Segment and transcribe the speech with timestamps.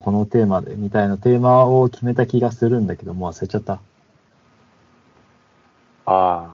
[0.00, 3.74] このテーマで、みたいなテーマを決めた気がするんだけど、もう忘れちゃった。
[3.74, 3.80] あ
[6.06, 6.50] あ。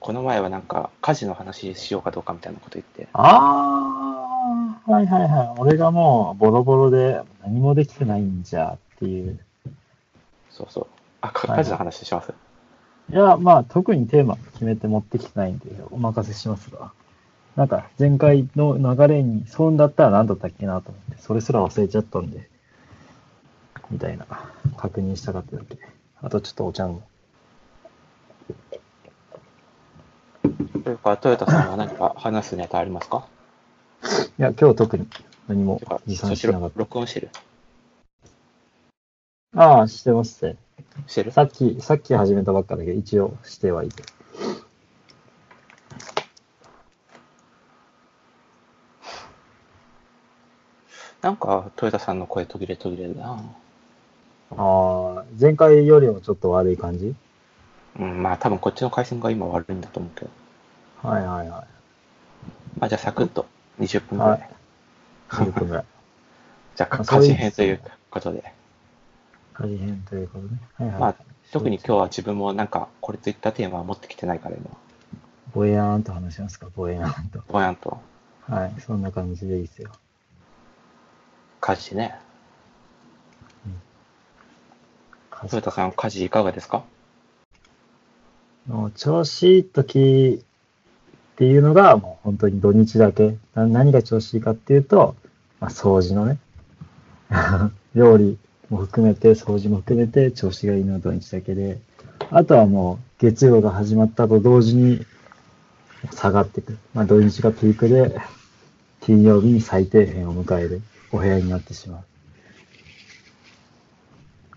[0.00, 3.08] この前はなんか、家事の話しようかどうかみたいなこと言って。
[3.12, 5.60] ああ、はいはいはい。
[5.60, 9.38] 俺がもうボロボロで何もできてないんじゃっていう。
[10.48, 10.86] そうそう。
[11.20, 12.32] あ、かはい家事の話します？
[13.12, 16.92] いや、まあ特にテーマ決めて持ってきてないんで、お任せしますが。
[17.60, 22.48] なんか前回の流れにそうだったら何だったっけなと思って、それすら忘れちゃったんで、
[23.90, 24.24] みたいな、
[24.78, 25.76] 確認したかっただけ。
[26.22, 27.02] あとちょっとお茶も。
[30.84, 33.26] というか、トヨタさんは何か話すネタありますか？
[34.38, 35.06] いや、今日特に
[35.46, 36.78] 何も持参しなかった。
[36.78, 37.28] 録音してる？
[39.54, 40.56] ああ、してますね。
[41.06, 41.30] してる？
[41.30, 44.02] さっき、さっき始めたばっかだけど、一応してはいて。
[51.22, 53.42] なんか、トヨタさんの声途切れ途切れだな。
[54.52, 57.14] ああ、前回よりもちょっと悪い感じ？
[57.98, 60.30] うん、まあ多分こっちの回線が今悪いんだと思うけど。
[61.08, 61.66] はいはいは
[62.78, 63.46] まあじゃあサクッと
[63.80, 64.18] 20分い。
[64.18, 64.50] ぐらい。
[65.28, 65.46] はい。
[65.46, 65.84] 10分ぐらい。
[66.76, 68.54] じゃあ、かあそういう家事編ということで。
[69.58, 70.60] 大変ということね。
[70.76, 71.00] はいはい。
[71.00, 71.14] まあ、
[71.52, 74.70] 特に今日は自分もなんか、これといったテーマは持ってきてないから今、
[75.52, 77.42] ぼやーんと話しますか、ぼやーんと。
[77.48, 78.00] ぼやんと
[78.48, 79.90] はい、そんな感じでいいですよ。
[81.60, 82.14] 家事ね。
[85.30, 86.84] 家トヨタさん、家事いかがですか？
[88.66, 93.36] もう調子いい時っていうのが、もう本当に土日だけ。
[93.54, 95.16] な何が調子いいかっていうと、
[95.60, 96.38] まあ、掃除のね。
[97.94, 98.38] 料理
[98.68, 101.78] も含めて、掃除も含めて、調子がいいのは土日だけで。
[102.30, 105.04] あとはもう、月曜が始まったと同時に
[106.12, 106.76] 下がっていく。
[106.94, 108.18] まあ、土日がピークで、
[109.00, 112.04] 金曜日に最低限を迎えるお部屋になってしま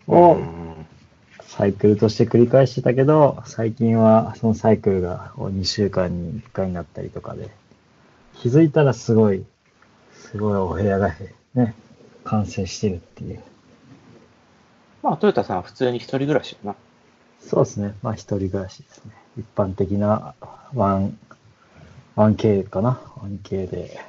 [0.07, 0.15] う。
[0.15, 0.85] を、うん
[1.55, 7.52] サイクルとして繰り返してたけど、最近はそのサイクルが2週間に1回になったりとかで、
[8.42, 9.45] 気づいたらすごい、
[10.15, 11.75] すごいお部屋がへね、
[12.23, 13.39] 完成してるっていう。
[15.03, 16.75] まあ、トヨタさんは普通に一人暮らしやな。
[17.39, 17.93] そうですね。
[18.02, 19.11] まあ一人暮らしですね。
[19.37, 20.33] 一般的な
[20.73, 21.11] 1,
[22.15, 23.99] 1K かな ?1K で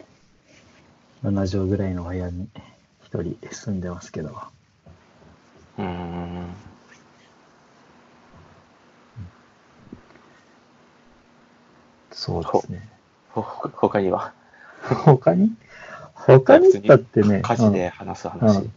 [1.25, 2.49] 7畳ぐらいのお部屋に
[3.03, 4.29] 一人住んでますけど。
[5.79, 6.47] うーん。
[12.13, 12.89] そうですね。
[13.31, 14.33] ほ、ほ他には？
[15.07, 15.51] 他に？
[16.15, 18.59] 他にだってね、家事で話す話。
[18.59, 18.73] うん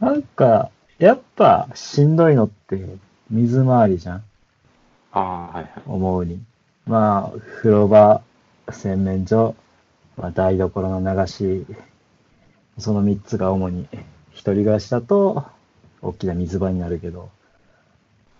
[0.00, 2.84] なんか、やっぱしんどいのって
[3.30, 4.24] 水回りじゃん
[5.12, 5.72] ああ、はいはい。
[5.86, 6.42] 思うに。
[6.88, 8.20] まあ、風呂場、
[8.68, 9.54] 洗面所、
[10.16, 11.66] まあ、台所の流し、
[12.78, 13.88] その3つが主に
[14.30, 15.44] 一人暮らしだと
[16.00, 17.30] 大きな水場になるけど、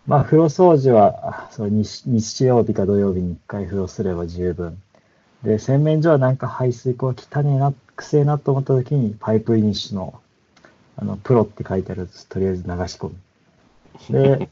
[0.06, 4.83] まあ、風呂掃除は、そう日日曜日か土曜日に1回風呂すれば十分。
[5.44, 10.21] で、洗面所はなんか排水口が汚ねえな、くせえなと思った時に、パイプイニッシュの、
[10.97, 13.15] あの、プロって書いてあるやつ、とりあえず流し込む。
[14.10, 14.49] で、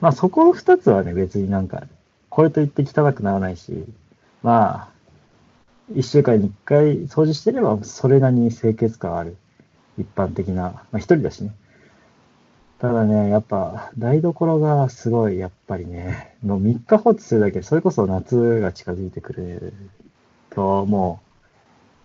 [0.00, 1.84] まあそこの二つはね、別になんか、
[2.28, 3.84] これといって汚くならないし、
[4.42, 4.93] まあ、
[5.92, 9.36] 一週間に一回掃除してれば、それなりに清潔感ある。
[9.98, 11.54] 一般的な、まあ一人だしね。
[12.78, 19.72] ただね、やっぱ、台所がすごい、やっぱりね、もう3日放置するだけで、それこそ夏が近づいてくる
[20.50, 21.20] と、も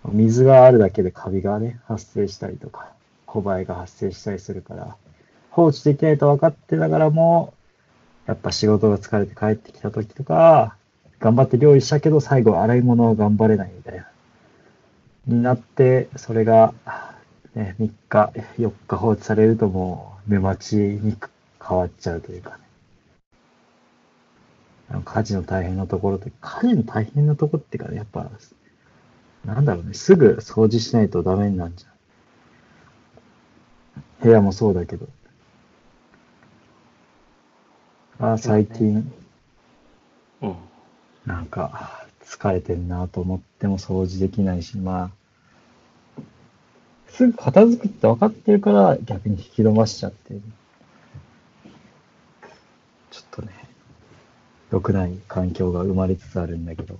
[0.06, 2.94] う、水があるだけでカビがね、発生したりとか、
[3.26, 4.96] 小バエが発生したりするから、
[5.50, 7.54] 放置できないと分かってながらも、
[8.26, 10.78] やっぱ仕事が疲れて帰ってきた時とか、
[11.20, 14.08] 頑張って料理したけど、最後洗い物を頑張れないみたいな。
[15.28, 16.74] になって、それが、
[17.56, 21.18] ね、3日、4日放置されるともう、目待ちに
[21.62, 22.58] 変わっちゃうというかね。
[24.92, 28.30] あの家事の大変なところって、家事の大変なところってかね、やっぱ、
[29.46, 31.92] なんだろうね、すぐ掃除しないとダメになるじゃん。
[34.22, 35.08] 部屋もそうだけど。
[38.20, 39.12] あ最近、
[40.42, 40.69] うん。
[41.30, 45.12] なんか、疲れてんなと思っても掃除できないし、ま
[46.18, 46.22] あ、
[47.08, 50.42] すぐ片付くって分かってるから逆に引き伸ばしちゃってる。
[53.12, 53.50] ちょっとね、
[54.72, 56.96] 良くない環境が生まれつつあるんだけど、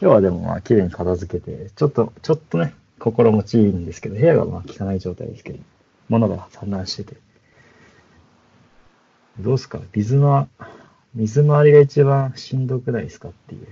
[0.00, 5.58] 今日はでもまあ綺麗に片付けて、ちょっと、ちょっとね、心持ちいいんですけど、部屋がまあ汚い状態ですけど、
[6.08, 7.16] 物が散乱してて。
[9.40, 9.80] どうすか？
[9.92, 10.48] 水の、
[11.14, 13.66] 水回りが一番しんどくないですかっていう。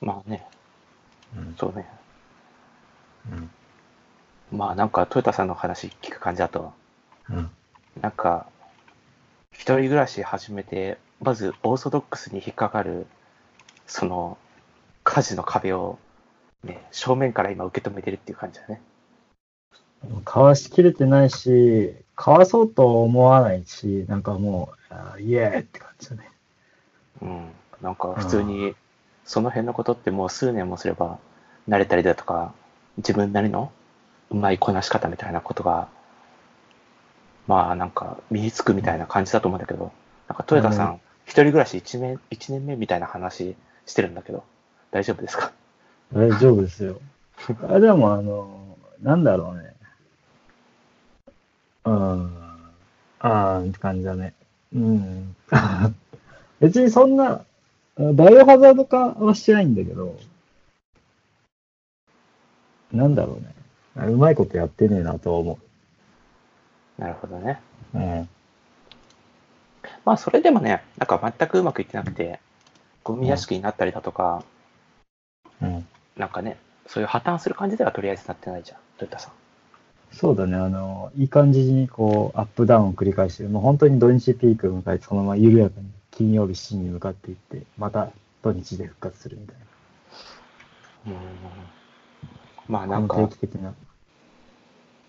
[0.00, 0.46] まあね。
[1.36, 1.54] うんうん。
[1.58, 1.86] そうね。
[3.32, 3.50] うん。
[4.56, 6.72] まあなんか、トヨタさんの話聞く感じだと、
[7.28, 7.50] うん。
[8.00, 8.46] なんか、
[9.52, 13.06] 一人暮らし始めて、まずオーソドックスに引っかかる、
[13.86, 14.38] その、
[15.04, 15.98] 家事の壁を、
[16.64, 18.80] ね、正面から今受け止めてるっていう感じだね。
[20.24, 24.74] かわしきれてないし、かわそうと思わないし、なんかも
[25.16, 26.30] う、イエーイって感じだね。
[27.22, 27.50] うん。
[27.80, 28.74] なんか普通に、
[29.24, 31.18] その辺のことってもう数年もすれば
[31.68, 32.52] 慣れたりだとか、
[32.98, 33.72] 自分なりの
[34.30, 35.88] うまいこなし方みたいなことが、
[37.46, 39.92] まあなんか身につくみたいな感じだと思うんだけど、
[40.28, 43.56] なんか豊田さうんん、一人暮らし1年、一年目みたいな話
[43.86, 44.44] してるんだけど、
[44.90, 45.52] 大丈夫ですか？
[46.12, 47.00] 大丈夫ですよ。
[47.68, 49.69] あでも、あの、なんだろうね。
[51.84, 52.36] うん。
[53.20, 54.34] あーって感じだね。
[54.74, 55.36] うん。
[56.60, 57.44] 別にそんな、
[57.96, 60.16] バイオハザード化はしてないんだけど、
[62.92, 64.08] なんだろうね。
[64.08, 65.58] うまいことやってねえなとは思
[66.98, 67.60] なるほどね。
[67.94, 67.98] う。
[67.98, 68.28] うん。
[70.04, 72.40] まあそれでもね、なんか全くうまくいってなくて、
[73.04, 74.44] ゴミ屋敷になったりだとか、
[75.60, 75.86] うん。
[76.16, 79.39] なんかね、そういう破綻する感じではとりあえずなってないじゃん、豊田さん。
[80.12, 80.56] そうだね。
[80.56, 83.48] あの、いい感じにこう、アップダウンを繰り返してる。
[83.48, 88.10] もう本当に土日ピークを迎えて、そのまま緩やかに金曜日7時に向かっていって、また
[88.42, 89.56] 土日で復活するみたい
[91.06, 91.12] な。
[91.12, 91.16] うん
[92.68, 93.74] まあなんかこの、定期的な。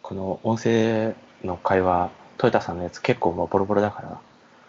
[0.02, 4.20] この音声の会話、トヨタさんのやつ結構もうボロボロだから、も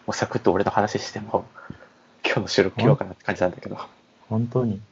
[0.09, 1.47] うサクッと俺の話しても、
[2.25, 3.79] 今日の収録切ろうかなって感じなんだけど、
[4.29, 4.83] 本当に。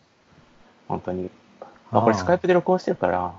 [0.88, 1.30] 本当に。
[1.90, 3.34] まあこれスカイプで録音してるから、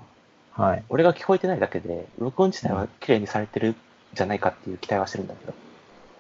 [0.52, 0.84] はい。
[0.90, 3.76] 俺が聞こえてないだけで、録音自体は綺麗にされてるん
[4.14, 5.54] じゃないかっていう期待はしてるんだけど、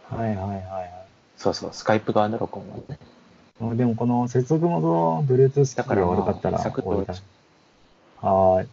[0.09, 0.91] はいはいはいはい。
[1.37, 2.97] そうそう、スカイプ側の録音はね。
[3.75, 6.89] でもこの接続元の Bluetooth だからまあ悪かったらサクッと。
[8.25, 8.67] はーい。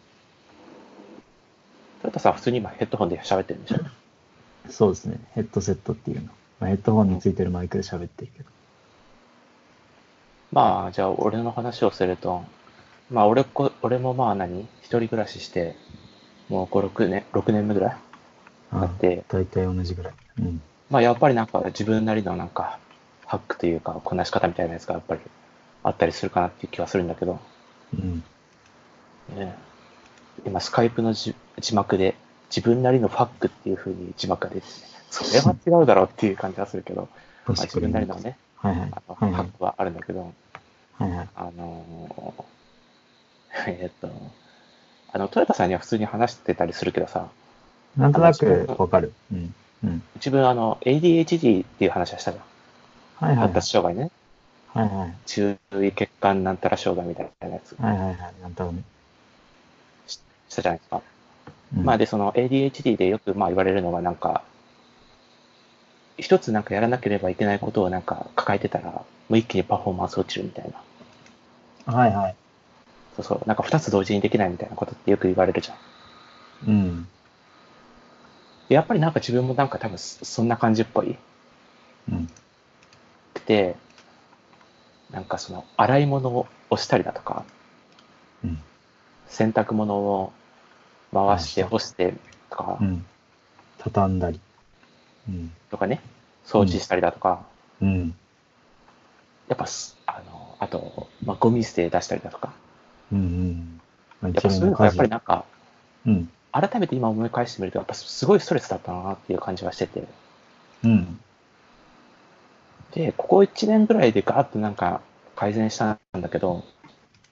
[2.01, 3.79] トヨタさ普通に今ヘッドホンで喋ってるんでしょ？
[4.71, 5.19] そうですね。
[5.35, 6.29] ヘッドセットっていうの。
[6.59, 8.49] まあ、ヘッドホンについてるマイクで喋ってるけど。
[10.51, 12.43] まあ、じゃあ俺の話をすると、
[13.11, 14.61] まあ俺こ、俺もまあ何？
[14.81, 15.75] 一人暮らしして、
[16.47, 17.95] もう5、6年、6年目ぐらい？
[18.71, 20.13] あだって、大体同じぐらい。
[20.39, 20.61] うん。
[20.89, 22.79] まあやっぱりなんか自分なりのなんか、
[23.25, 25.21] ハックというか、こなし方みたいなやつがやっぱり
[25.83, 27.39] あったりするかなっていう気はするんだけど、
[27.93, 28.23] うん。
[29.35, 29.55] ね、
[30.45, 32.15] 今スカイプの字字幕で、
[32.55, 34.73] 自分なりのファックっていう風に字幕が出てて、
[35.11, 37.07] それは違うだろうっていう感じはするけど、
[37.47, 38.89] まあ、自分なりのね、はいはい。
[38.91, 39.33] あのはいはい。
[39.33, 40.33] ハックはあるんだけど、
[40.97, 41.27] はいはい。
[41.35, 42.58] あのー
[43.67, 44.15] えーっと、
[45.11, 47.29] あの、トヨタさんには普通に話してたりするけどさ、
[47.97, 49.13] なんとなくわかる。
[49.31, 49.53] うん。
[49.83, 50.03] うん。
[50.15, 53.29] 自分あの、ADHD っていう話はしたじゃん。
[53.29, 53.47] はいはい。
[53.47, 54.11] 発達障害ね。
[54.73, 55.13] はいはい。
[55.25, 58.17] 注意欠陥なんたら障害みたいなやつはいはいはい。
[58.41, 58.83] なんとなくね。
[60.07, 60.19] し
[60.55, 61.01] たじゃないですか。
[61.77, 64.43] うんまあで、その ADHD でよくまあ言われるのがなんか、
[66.17, 70.71] 一つなんかやらなければいけないことをなんか抱えてたら、もう一気にパフォーマンス落ちるみたい
[71.85, 71.93] な。
[71.93, 72.35] はいはい。
[73.23, 73.47] そうそう。
[73.47, 75.77] なんか二つ同時にできないみたいなことってよく言われるじゃん。
[76.69, 77.07] うん。
[78.69, 81.15] でやっぱりなんか自分もなんか多分そそんな感じっぽい。
[82.11, 82.29] うん。
[83.45, 83.75] で、
[85.11, 87.43] なんかその洗い物を押したりだとか、
[88.43, 88.57] うん。
[89.27, 90.31] 洗濯物を
[91.11, 92.13] 回して干して
[92.49, 93.03] とか、うん。
[93.79, 94.39] 畳んだり。
[95.27, 95.51] うん。
[95.71, 95.99] とかね、
[96.45, 97.41] 掃除したりだとか、
[97.81, 98.13] うん。
[99.47, 102.53] やっぱす、あの、あと、まあ、ゴミ捨て出したりだとか、
[103.11, 103.81] うんうん。
[104.21, 105.45] まあやっぱそういうのがやっぱりなんか、
[106.05, 106.29] うん。
[106.51, 110.03] 改めて今思い返してみると、やっぱすごいストレスだったなっていう感じがしてて、
[110.83, 111.19] うん。
[112.91, 115.01] で、ここ1年ぐらいでガーッとなんか
[115.35, 116.63] 改善したんだけど、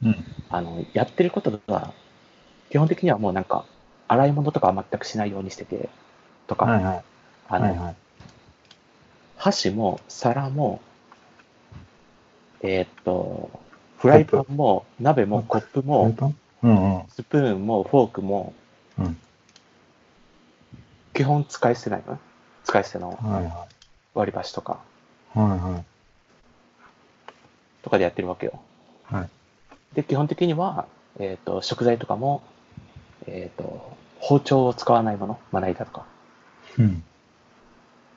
[0.03, 0.25] うん。
[0.49, 1.93] あの、やってることが、
[2.69, 3.65] 基本的にはもうなんか、
[4.07, 5.89] 洗い物とかは全くしないようにしてて、
[6.47, 7.03] とか、はいはい。
[7.49, 7.95] あの、はいはい。
[9.37, 10.81] 箸も皿も、
[12.61, 13.49] えーっと、
[13.97, 16.35] フライパンも鍋もコップもパン？
[16.63, 17.03] うんうん。
[17.09, 18.53] スプーンもフォークも
[18.97, 19.17] うん。
[21.13, 22.13] 基本使い捨てないの？
[22.13, 22.19] ね。
[22.63, 23.17] 使い捨ての
[24.13, 24.79] 割り箸とか、
[25.35, 25.39] い。
[25.39, 25.85] はいはい。
[27.81, 28.59] とかでやってるわけよ。
[29.03, 29.29] はい。
[29.95, 30.85] で、基本的には、
[31.17, 32.43] えーっと、食材とかも、
[33.25, 36.05] えーっと、包丁を使わないもの、まな板とか、
[36.77, 37.03] うん。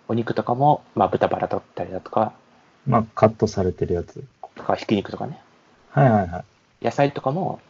[0.09, 2.33] お肉とかも、まあ、豚バラ取ったりだとか、
[2.87, 4.25] まあ、カットされてるやつ。
[4.57, 5.41] とか、ひき肉とかね。
[5.91, 6.45] はいはいは
[6.81, 6.85] い。
[6.85, 7.61] 野菜とかも、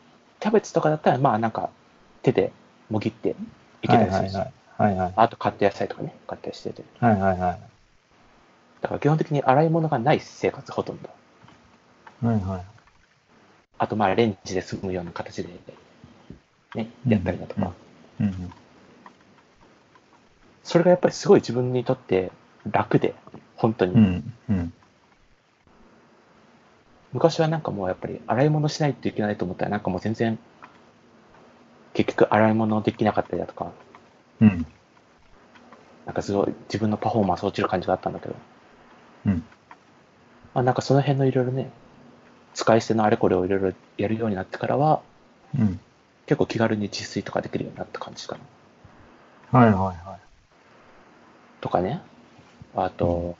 [0.40, 1.70] キャベツとかだったら、まあなんか、
[2.22, 2.52] 手で
[2.90, 3.34] もぎって
[3.82, 4.96] いけたりするし、はいはいはい。
[4.96, 5.12] はいはい。
[5.16, 6.84] あと買った野菜とかね、買ったりしてて。
[7.00, 7.60] はいはいはい。
[8.82, 11.08] だから基本的に洗い物がない生活、ほとんど。
[12.26, 12.62] はいはい。
[13.78, 15.48] あとまあレンジで済むような形で、
[16.74, 17.72] ね、やったりだとか、
[18.20, 18.52] うんうん。
[20.62, 22.30] それがやっぱりすごい自分にとって
[22.70, 23.14] 楽で、
[23.56, 23.94] 本当に。
[23.94, 24.32] うん。
[24.50, 24.72] うん。
[27.12, 30.38] 昔はなんかもうやっぱり洗い物しないといけないと思ったらなんかもう全然
[31.92, 33.72] 結局洗い物できなかったりだとか
[34.40, 34.66] うん。
[36.06, 38.34] なんかすごい自分のパフォーマンス落ちる感じがあったんだけど、
[39.26, 39.44] うん。
[40.54, 41.70] まあ、なんかその辺のいろいろね
[42.54, 45.02] 使い捨てのあれこれをいろいろやるようになってからは
[45.58, 45.80] うん。
[46.26, 48.38] 結構気軽に自炊とかできるようになった感じか
[49.52, 50.18] なはいはいは
[51.60, 52.02] とかね
[52.76, 53.36] あと、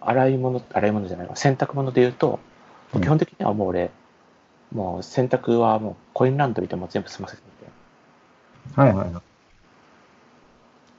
[0.00, 2.49] 洗い物洗い物じゃないわ洗濯物で言うとうん
[2.98, 3.90] 基本的にはもう俺、
[4.72, 7.48] もう洗濯はもうコインランドリーでもう全部済ませてて
[8.76, 8.80] い。
[8.80, 9.22] はいはいはい。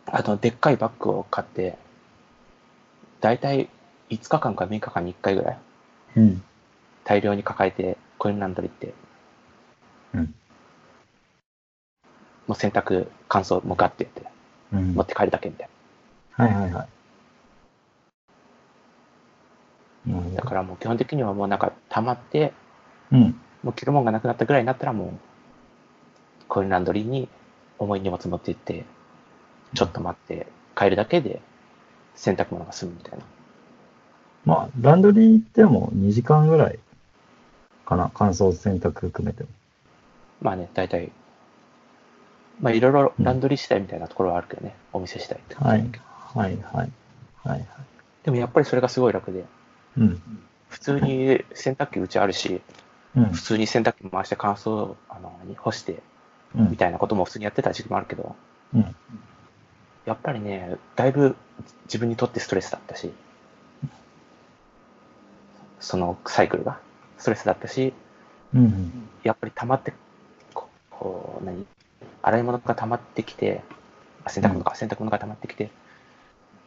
[0.07, 1.77] あの、でっかいバッグを買って、
[3.19, 3.69] だいたい
[4.09, 5.57] 5日間か6日間に1回ぐらい、
[6.17, 6.43] うん。
[7.03, 8.93] 大量に抱えて、コインランドリーって、
[10.13, 10.33] うん。
[12.47, 14.23] もう洗濯、乾燥、もうガッてやって、
[14.73, 14.93] うん。
[14.93, 15.69] 持って帰るだけみたい
[16.31, 16.87] はいはいはい。
[20.05, 20.29] なるほな。
[20.29, 22.53] どだからもう基本的にはもうなんか溜まって、
[23.11, 23.41] うん。
[23.63, 25.09] もう着るもんがなくなったぐらいになったらもう、
[26.47, 27.29] コインランドリーに
[27.77, 28.85] 重い荷物持って行って、
[29.73, 31.41] ちょっと待って帰るだけで
[32.15, 33.25] 洗濯物が済むみたいな。
[34.43, 36.79] まあ、ランドリー行っても2時間ぐらい
[37.85, 38.11] かな。
[38.13, 39.49] 乾燥洗濯含めても。
[40.41, 41.11] まあね、大体、
[42.59, 45.79] まあいろいろランドリー次第みたいなところはあるけどね、お店次第って感はい。
[45.79, 46.91] はいはい。
[47.43, 47.65] はいはい。
[48.23, 49.45] でもやっぱりそれがすごい楽で、
[49.97, 50.21] うん。
[50.69, 52.61] 普通に洗濯機うちあるし、
[53.15, 53.41] うん普。
[53.41, 56.01] 通に洗濯機回して乾燥あのに干して
[56.55, 58.35] うんみたいなことも普通にやってた時期もあるけど、
[58.73, 58.95] うん。
[60.05, 61.35] やっぱりね、だいぶ
[61.85, 63.11] 自分にとってストレスだったし、
[65.79, 66.79] そのサイクルが
[67.17, 67.93] ストレスだったし、
[68.53, 69.09] うん。
[69.23, 69.93] やっぱり溜まって、
[70.53, 71.65] ここう、何？
[72.23, 73.61] 洗い物が溜まってきて、
[74.23, 75.71] あ洗濯物か、洗濯物が溜まってきて、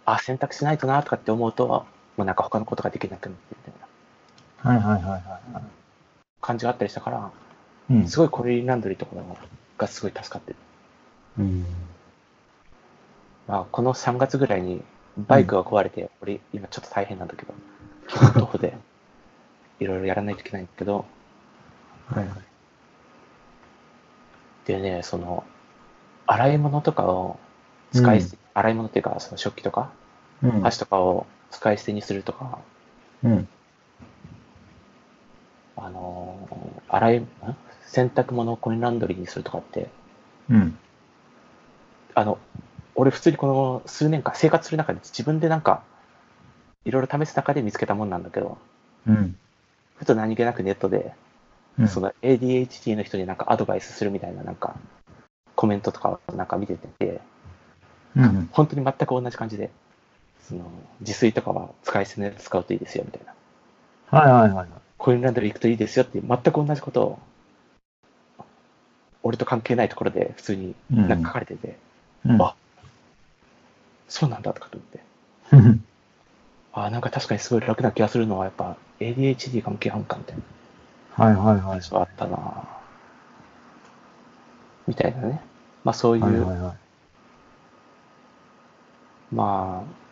[0.04, 3.84] あ、洗濯しないとなとかって思うと、もうなんか他のことができなくなってみたいな
[4.64, 5.62] はいはいはいはいはい。
[6.40, 7.30] 感じがあったりしたから、
[7.90, 8.08] うん。
[8.08, 9.16] すごいコインランドリーとか
[9.76, 10.56] がすごい助かってる。
[11.38, 11.66] うん。
[13.46, 14.82] まあ、この3月ぐらいに
[15.18, 17.52] バイクが壊れて、俺今ちょっと大変なんだけど、
[18.08, 18.76] 基本徒歩で
[19.80, 21.04] いろいろやらないといけないんだけど、
[22.06, 22.36] はいはい。
[24.64, 25.44] でね、その、
[26.26, 27.38] 洗い物とかを
[27.92, 28.22] 使いう
[28.54, 29.90] 洗い物っていうか、その食器とか、
[30.42, 30.60] うん。
[30.62, 32.58] 箸とかを使い捨てにするとか、
[33.22, 33.48] うん。
[35.76, 37.28] あのー洗い、ん？
[37.86, 39.88] 洗濯物をコインランドリーにするとかって、
[40.50, 40.78] うん。
[42.14, 42.38] あの、
[42.94, 45.82] 俺普通にこの数年間生活する中で自分でなんか、
[46.84, 48.58] いろいろ試す中で見つけたもんなんだけど、
[49.06, 49.36] うん。
[49.96, 51.14] ふと何気なくネットで、
[51.78, 51.88] うん。
[51.88, 54.76] その ADHD の人になんかアドバイスするみたいななんか、
[55.56, 57.20] コメントとかをなんか見てて、
[58.16, 58.48] うん。
[58.52, 59.70] 本当に全く同じ感じで、
[60.48, 60.64] その、
[61.00, 64.20] 自炊とかは使い捨てのやつ使うといいですよみたいな。
[64.20, 64.68] はいはいはいはい。
[64.98, 67.18] コインランドリー行くといいですよって全く同じことを、
[69.22, 71.78] 俺と関係ないところで普通になんか書かれてて、
[72.26, 72.42] うん。
[72.42, 72.54] あ
[74.08, 75.00] そうなんだとかと思って、
[75.52, 75.84] うん。
[76.72, 81.60] ああ、なんか確かにすごい楽な気がするのはやっぱ ADHD 関係あんかみたいなはいはいはい。
[81.62, 82.84] 話はあったなぁ
[84.86, 85.40] みたいなね。
[85.84, 86.76] まあそういう、はいはいはい。
[89.32, 90.03] まあ、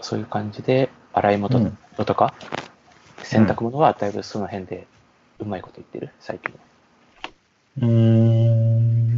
[0.00, 2.34] そういう感じで、洗い物うんとか、
[3.22, 4.86] 洗濯物はだいぶその辺で
[5.38, 6.58] うまいこと言ってる、最近は。
[7.78, 9.16] うーん。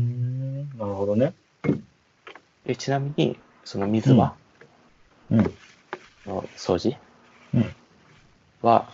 [0.79, 1.35] なるほどね。
[2.65, 4.35] でちなみに、その水は、
[5.31, 5.55] うん。
[6.27, 6.97] の掃除？
[7.55, 7.75] うん。
[8.63, 8.89] は、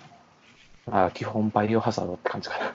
[0.86, 2.74] まあ、基本バイオハザードって感じかな。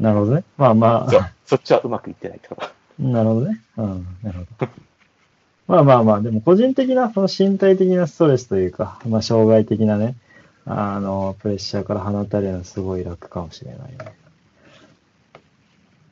[0.00, 0.44] なるほどね。
[0.56, 2.68] まあまあ、そっちはうまくいってないってこと。
[2.98, 3.60] なるほどね。
[3.76, 4.06] うん。
[4.22, 4.72] なるほど。
[5.68, 10.14] まあまあまあ、でも個人的な、その身体的なストレスというか、まあ障害的なね、
[10.64, 13.98] あの、プレッシャーから放たれるのはすごい楽かもしれないね。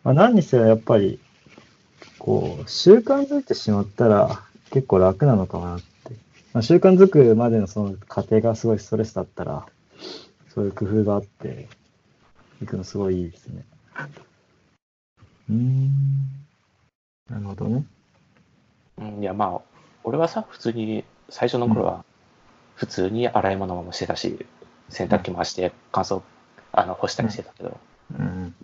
[0.02, 1.20] まあ何にせよやっぱり、
[2.18, 5.84] こう、習慣づいてしまったら結構楽なのかなって。
[6.52, 9.66] まあ、習慣づくまでのその過程がすごいストレスだったら、
[10.52, 11.68] そういう工夫があって、
[12.62, 13.64] いくのすごいいいですね。
[15.50, 15.88] うーん。
[17.28, 17.84] なるほどね。
[18.98, 19.60] うん、いや、まあ、
[20.04, 22.04] 俺はさ、普通に、最初の頃は、
[22.74, 24.44] 普通に洗い物もしてたし、
[24.88, 26.22] 洗濯機回して乾燥、
[26.72, 27.76] あの、干したりしてたけど、
[28.18, 28.54] うん。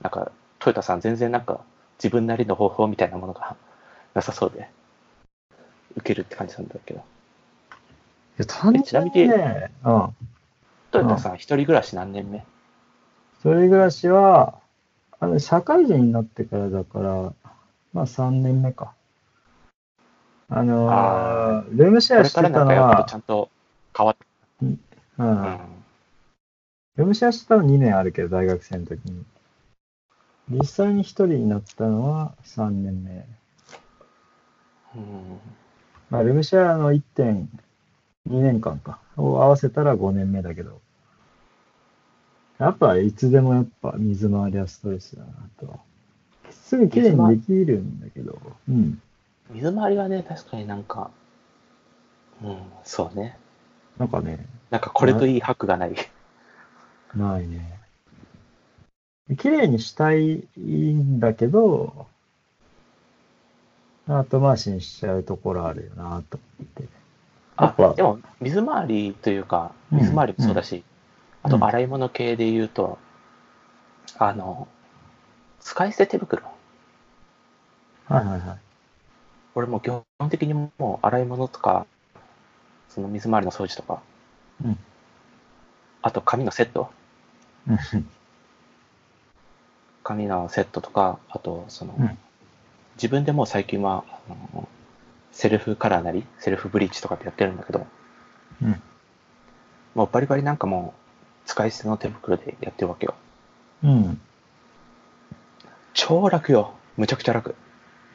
[0.00, 1.60] なんか、トヨタさん全然なんか、
[1.98, 3.56] 自分なりの方法みたいなものが
[4.14, 4.68] なさそうで、
[5.96, 7.00] 受けるって感じなんだけど。
[7.00, 7.02] い
[8.38, 10.16] や、単ちなみに純にね、うん。
[10.90, 12.38] トヨタさん一人暮らし何年目？
[12.38, 12.42] 一
[13.40, 14.58] 一人暮らしは、
[15.20, 17.32] あの、社会人になってからだから、
[17.92, 18.94] まあ3年目か。
[20.48, 23.50] あのーあルームシェアしてたのはちゃ、んと
[23.96, 24.26] 変わって、
[24.62, 24.80] うん、
[25.18, 25.58] うん。
[26.96, 29.24] ルームシェアしてたの2年あるけど、大学生の時に。
[30.50, 33.26] 実際に一人になったのは3年目。
[34.96, 35.40] うん
[36.10, 37.46] まあ、ルームシェアの1.2
[38.26, 38.98] 年間か。
[39.16, 40.80] を合わせたら5年目だけど。
[42.58, 45.80] やっぱいつでもやっぱ水回りはストレスだなと。
[46.50, 48.38] すぐきれいにできるんだけど。
[48.68, 49.00] うん。
[49.50, 51.10] 水回りはね、確かになんか、
[52.42, 53.38] うん、そうね。
[53.98, 55.94] なんかね、なんかこれといいハックがない。
[57.14, 57.80] ないね。
[59.38, 62.06] 綺麗にしたいんだけど、
[64.06, 66.82] 後回しにしちゃうところあるよなと思って。
[66.82, 66.88] や
[67.56, 70.84] あでも、水回りというか、うん水回りもそうだし、
[71.42, 72.98] あうんと洗い物系で言うと、
[74.18, 74.68] あの、
[75.60, 76.42] 使い捨て手袋。
[78.06, 78.63] はいはいはい。
[79.54, 81.86] 俺もう基本的にもう洗い物とか、
[82.88, 84.00] その水回りの掃除とか、
[84.64, 84.78] うん
[86.02, 86.90] あと紙のセット。
[87.68, 87.78] うん
[90.02, 92.18] 紙のセットとか、あと、その、うん
[92.96, 94.68] 自分でもう最近は、あの
[95.32, 97.86] セルフカラーなり、セルフブリーチとかってやってるんだけど、
[98.62, 98.82] うん
[99.94, 100.94] もうバリバリなんかも
[101.46, 103.14] う、使い捨ての手袋でやってるわけよ。
[103.82, 104.20] うん。
[105.92, 106.74] 超楽よ。
[106.96, 107.54] むちゃくちゃ楽。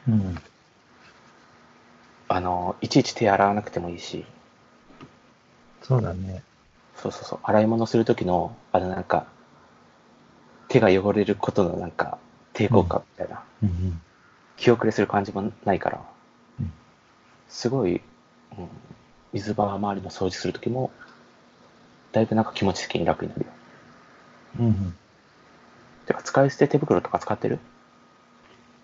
[0.08, 0.36] うん。
[2.40, 4.24] あの、いちいち手洗わなくてもいいし、
[5.82, 6.42] そうだね。
[6.96, 9.26] そうそうそう、洗い物するときの、あのなんか、
[10.68, 12.16] 手が汚れることのなんか、
[12.54, 14.00] 抵抗感みたいな、うん
[14.56, 16.02] 気遅れする感じもないから
[16.60, 16.70] うん、
[17.48, 18.00] すごい、
[18.58, 18.68] うん、
[19.32, 20.90] 水場周りの掃除するときも、
[22.12, 23.46] だいぶなんか気持ち的に楽になるよ。
[24.60, 24.66] うん。
[24.66, 24.94] うん。
[26.06, 27.58] てか、使い捨て手袋とか使ってる？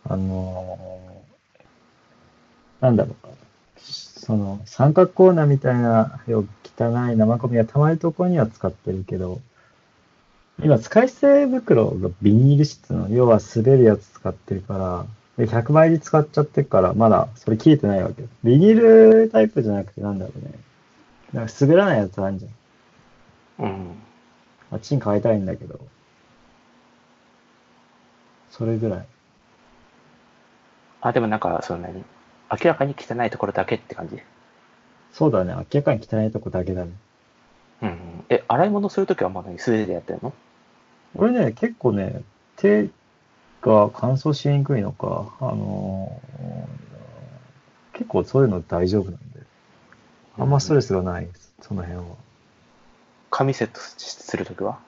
[0.05, 3.46] あのーなんだろう。
[3.79, 6.45] その、三角コーナーみたいな、よ
[6.79, 9.41] 汚い生ゴミがたまるところには使ってるけど、
[10.63, 18.29] 今、使い捨て袋がビニール質の、要は滑るやつ使ってるから、で、100倍で使っちゃってるから、まだそれ切れてないわけよ。
[18.43, 20.53] ビニールタイプじゃなくてなんだろうね。
[21.33, 23.67] なんか滑らないやつあるじゃん。
[23.67, 23.91] うん。
[24.71, 25.79] あっちに変えたいんだけど。
[28.51, 29.07] それぐらい。
[31.03, 32.03] あ、でもなんか、その何？
[32.51, 34.19] 明らかに汚いところだけって感じ？
[35.13, 35.55] そうだね。
[35.55, 36.93] 明らかに汚いとこだけだね。
[37.83, 38.25] うん。
[38.29, 40.33] え、洗い物するときはまだ素手でやってるの？
[41.15, 42.23] 俺ね、結構ね、
[42.57, 42.85] 手
[43.63, 46.87] が乾燥しにくいのか、あのー
[47.93, 49.41] 結構そういうの大丈夫なんで、
[50.39, 52.05] あんまストレスがないです、その辺は。
[53.31, 54.79] 紙セットするときは？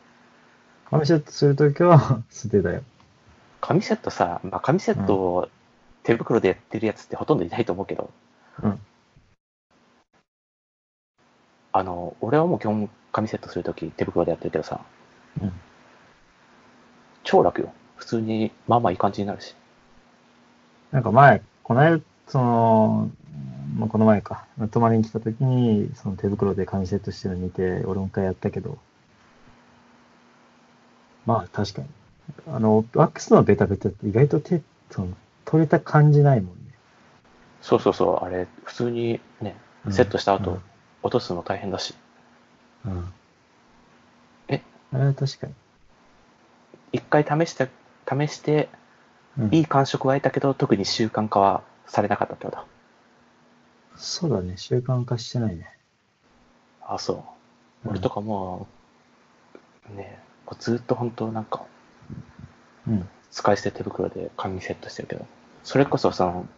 [0.90, 2.82] 紙セットするときは 素手だよ。
[3.62, 5.48] 紙セットさ、まあ、紙セットを
[6.08, 8.08] 手袋でやってるやつってほとんどいないと思うけど、
[8.62, 8.80] うん。
[11.70, 14.80] あの、俺はもう基本紙セットするとき手袋でやってるけどさ、
[15.42, 15.52] うん。
[17.24, 17.74] 超楽よ。
[17.96, 19.54] 普通に、まあまあいい感じになるし。
[20.92, 23.10] なんか前、この間、その、
[23.76, 28.78] まあ、この前か、泊まりに来たときに、その手袋で紙セットしてるの見て、俺も一回やったけど、
[31.26, 31.88] まあ確かに。
[32.46, 35.08] あの、ワックスのベタベタって意外と手、その、
[35.50, 36.74] 取れた感じないもんね。
[37.62, 39.56] そうそうそう、あれ、普通にね、
[39.86, 40.62] うんセットした後、うん
[41.02, 41.94] 落とすの大変だし、
[42.84, 43.12] うん。
[44.48, 44.60] え？
[44.92, 45.54] あれは確かに。
[46.92, 47.68] 一回試して、
[48.06, 48.68] 試して、
[49.38, 52.56] うんいい感触は得たけど、特に習慣化はされなかったってこと？
[52.58, 52.64] だ。
[53.96, 55.72] そうだね、習慣化してないね。
[56.82, 57.16] あ、そう。
[57.86, 58.66] うん俺とかも
[59.94, 61.64] う、ね、こうずっと本当なんか、
[62.86, 63.08] うん。
[63.30, 65.26] 使い捨て手袋で髪セットしてるけど、
[65.62, 66.48] それこそその、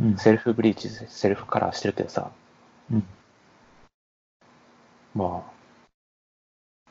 [0.00, 0.16] うん。
[0.18, 2.30] セルフブリーチ、セルフカラーしてるけどさ、
[2.92, 3.06] うん。
[5.14, 6.90] まあ、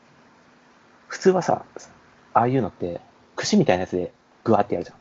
[1.06, 1.64] 普通はさ、
[2.34, 3.00] ああいうのって、
[3.36, 4.12] 串みたいなやつで
[4.44, 4.96] グワーってやるじゃん。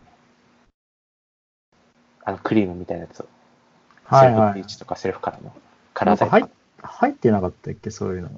[2.25, 3.27] あの、クリームみたいなやつを。
[4.05, 4.65] はいはいセルフブリー。
[4.67, 5.53] チとかセルフカラーの。
[5.93, 6.53] カラー剤とか。
[6.83, 8.31] 入ってなかったっけ、そういうのい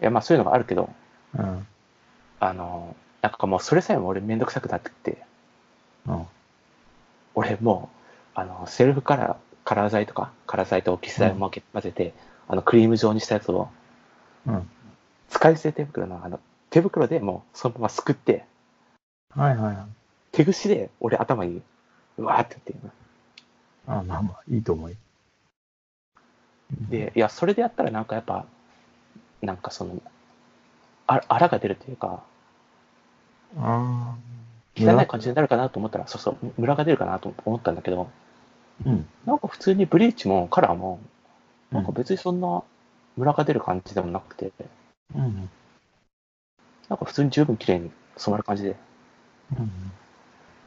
[0.00, 0.90] や、まあそういうのがあるけど、
[1.36, 1.44] が。
[1.44, 1.66] うん。
[2.40, 5.22] あの、なんかもうそれさえも俺めんどくさくなってきて、
[6.06, 6.26] うん。
[7.34, 7.90] 俺も
[8.36, 12.14] う、あの、セルフカラー、カラー剤とか、カラー剤とオキシ剤を混ぜ混ぜて、
[12.48, 13.68] あの、クリーム状にしたやつを、
[14.46, 14.68] うん。
[15.28, 18.44] 使い捨て手袋のあの、手袋でもうそのまますくって、
[19.36, 19.86] はいはいはい。
[20.32, 21.62] 手ぐしで俺頭に、
[22.18, 22.90] うわーってやってるの
[23.86, 24.96] あまあまあ、いいと思うよ。
[26.88, 28.46] で、いや、それでやったらなんかやっぱ、
[29.42, 30.00] なんかその、
[31.06, 32.22] あ、あらが出るというか、
[33.56, 34.16] あ
[34.76, 38.10] 汚い感じになるかなと思ったら、そうそう、ムラが出るかなと思ったんだけど、
[38.86, 39.06] うん。
[39.26, 41.00] なんか普通にブリーチもカラーも、
[41.70, 42.62] なんかうん別にそんな
[43.16, 44.52] ムラが出る感じでもなくて、
[45.14, 45.50] うん。
[46.88, 48.76] なんか普通に十分綺麗に染まる感じで。
[49.58, 49.70] うん。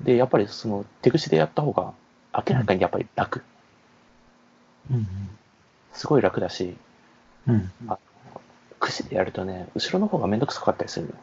[0.01, 1.93] で、やっぱりその手口でやった方が
[2.33, 3.43] 明らかにやっぱり楽。
[4.91, 5.07] うん。
[5.93, 6.75] すごい楽だし、
[7.47, 7.71] うん。
[8.79, 11.13] 櫛でやるとね、後ろの方がめんどくさかったりするの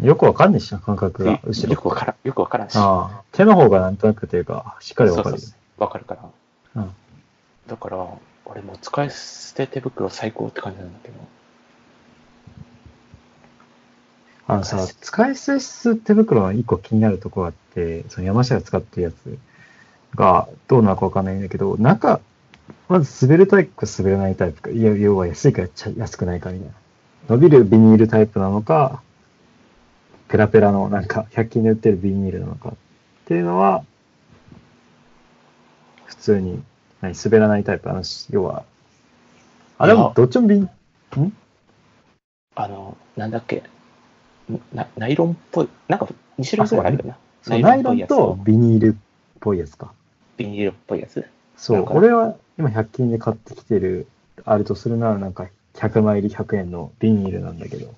[0.00, 0.06] よ。
[0.06, 1.40] よくわかんないしな、感覚が。
[1.44, 1.72] 後ろ。
[1.72, 2.76] よくわからん、よくわからんし。
[2.76, 3.22] ああ。
[3.32, 5.36] 手の方がなんとなくというか、しっかりわかる
[5.78, 6.14] わかるか
[6.74, 6.82] ら。
[6.82, 6.90] うん。
[7.66, 8.06] だから、
[8.44, 11.14] 俺もう使い捨て手袋最高って感じなんだけど。
[14.48, 15.58] あのさ、使い捨
[15.94, 19.38] て手袋の一個気になるところがあって、その山下が使ってるやつ
[20.14, 22.20] がどうなのかわかんないんだけど、中、
[22.88, 26.74] まず滑るタイプか滑らないタイプか、いや、要は安いかやっちゃ安くないかみたいな。
[27.28, 29.02] 伸びるビニールタイプなのか、
[30.28, 32.72] ペラペラのなんか 100均で売ってるビニールなのかっ
[33.26, 33.84] ていうのは、
[36.04, 36.62] 普通に、
[37.00, 37.90] 何、滑らないタイプ。
[37.90, 38.64] あの、要は、
[39.78, 40.68] あ、でもどっちもビン、ん？
[42.54, 43.62] あの、なんだっけ、
[44.72, 46.06] なナイロンっぽい、なんか
[46.38, 47.18] 2種類ぐらいあるよな。
[47.42, 48.94] そうナイロンとビニールっ
[49.40, 49.92] ぽいやつか。
[50.36, 51.24] ビニールっぽいやつ。
[51.56, 54.06] そう、俺は今100均で買ってきてる、
[54.44, 57.94] あるとするならなんか100枚入り100円のビニールなんだけど。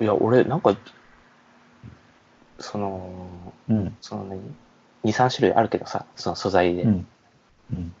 [0.00, 0.76] いや、俺、なんか、
[2.58, 3.96] その、うん。
[4.00, 4.38] そのね、
[5.04, 6.82] 2、3種類あるけどさ、その素材で。
[6.82, 7.06] うん。
[7.72, 7.94] うん。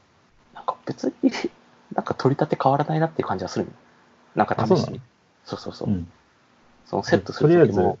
[0.54, 1.30] なんか別に、
[1.94, 3.70] なんか取り立て変わらないなっていう感じはするの。
[4.34, 5.04] なんか試してみて。
[5.44, 5.88] そうそうそう。
[5.88, 6.12] うん。
[6.86, 7.98] そのセットするときも、、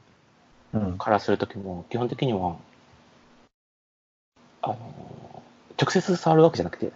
[0.72, 0.98] うん。
[0.98, 2.56] カラーするときも、基本的には、
[4.62, 5.42] あの、
[5.80, 6.92] 直接触るわけじゃなくて、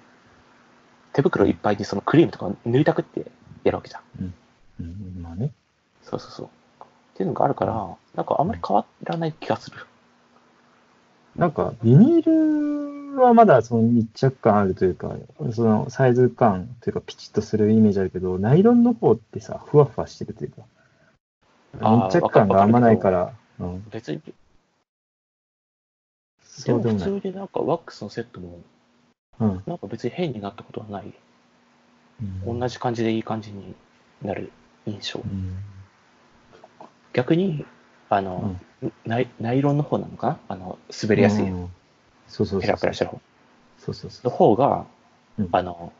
[1.12, 3.26] 手袋いっぱいにそのクリームとか塗りたくって
[3.64, 4.02] やるわけじゃん。
[4.80, 5.52] うん、まあね。
[6.02, 6.48] そうそうそう。
[7.20, 7.74] っていうのがあるから、
[8.14, 9.76] なんかあんまり変わらない気がする。
[11.36, 15.14] なんか、ビニールはまだその密着感あるというか、
[15.52, 20.62] そのサイズ感というかピチッとするイメージあるけど、ナイロンの方ってさ、ふわふわしてるというか、
[21.90, 23.84] 密着感があんまないから、うん。
[23.90, 24.32] 別に、で
[26.40, 26.90] そうで。
[26.90, 28.60] も普通になんかワックスのセットも、
[29.40, 29.62] うん。
[29.66, 31.12] なんか別に変になったことはない。
[32.22, 33.74] うん同じ感じでいい感じに
[34.22, 34.52] なる
[34.86, 35.26] 印象う。
[35.26, 35.56] ん。
[37.12, 37.64] 逆に、
[38.08, 38.56] あの、
[39.04, 40.26] ナイナイロンの方なのか？
[40.26, 41.70] なあの、滑りやすい、うん
[42.28, 42.60] そうそうそう。
[42.62, 43.20] ペラペラしてる方
[43.78, 44.36] そうそうそのう。
[44.36, 44.86] 方が、
[45.38, 45.92] うんあの、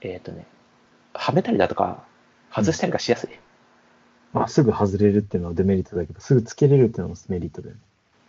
[0.00, 0.46] えっ、とね、
[1.14, 2.04] はめたりだとか、
[2.52, 3.30] 外したりがしやすい。
[4.32, 7.80] まあ、すぐ外れるっていうのはデメリットだけど、すぐつけれるっていうのもメリットだよね。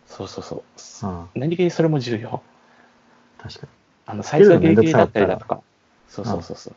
[0.06, 0.62] そうそうそう。
[1.02, 2.42] あ何気にそれも重要。
[3.38, 3.68] あ、確か
[4.06, 5.60] あの、サイズがギリギリだったりだとつか。
[6.08, 6.74] そうそうそうそう。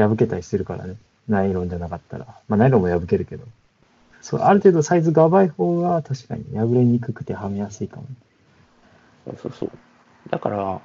[0.00, 0.08] に。
[0.08, 0.96] 破けたりするからね。
[1.28, 2.26] ナイロンじゃなかったら。
[2.48, 3.44] まあ、ナイロンも破けるけど。
[4.24, 8.08] そう、ある程度サイズがやばい方が確かに破れにくくてはめやすいかもね。
[9.26, 9.70] そうそうそう。
[10.30, 10.80] だから。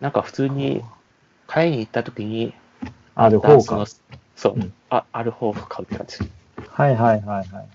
[0.00, 0.82] なんか普通に
[1.46, 2.52] 買いに行った時に、
[3.14, 3.86] ある方か。
[4.36, 6.18] そう、うんあ、ある方を買うって感じ。
[6.68, 7.68] はいはいはいはいはい。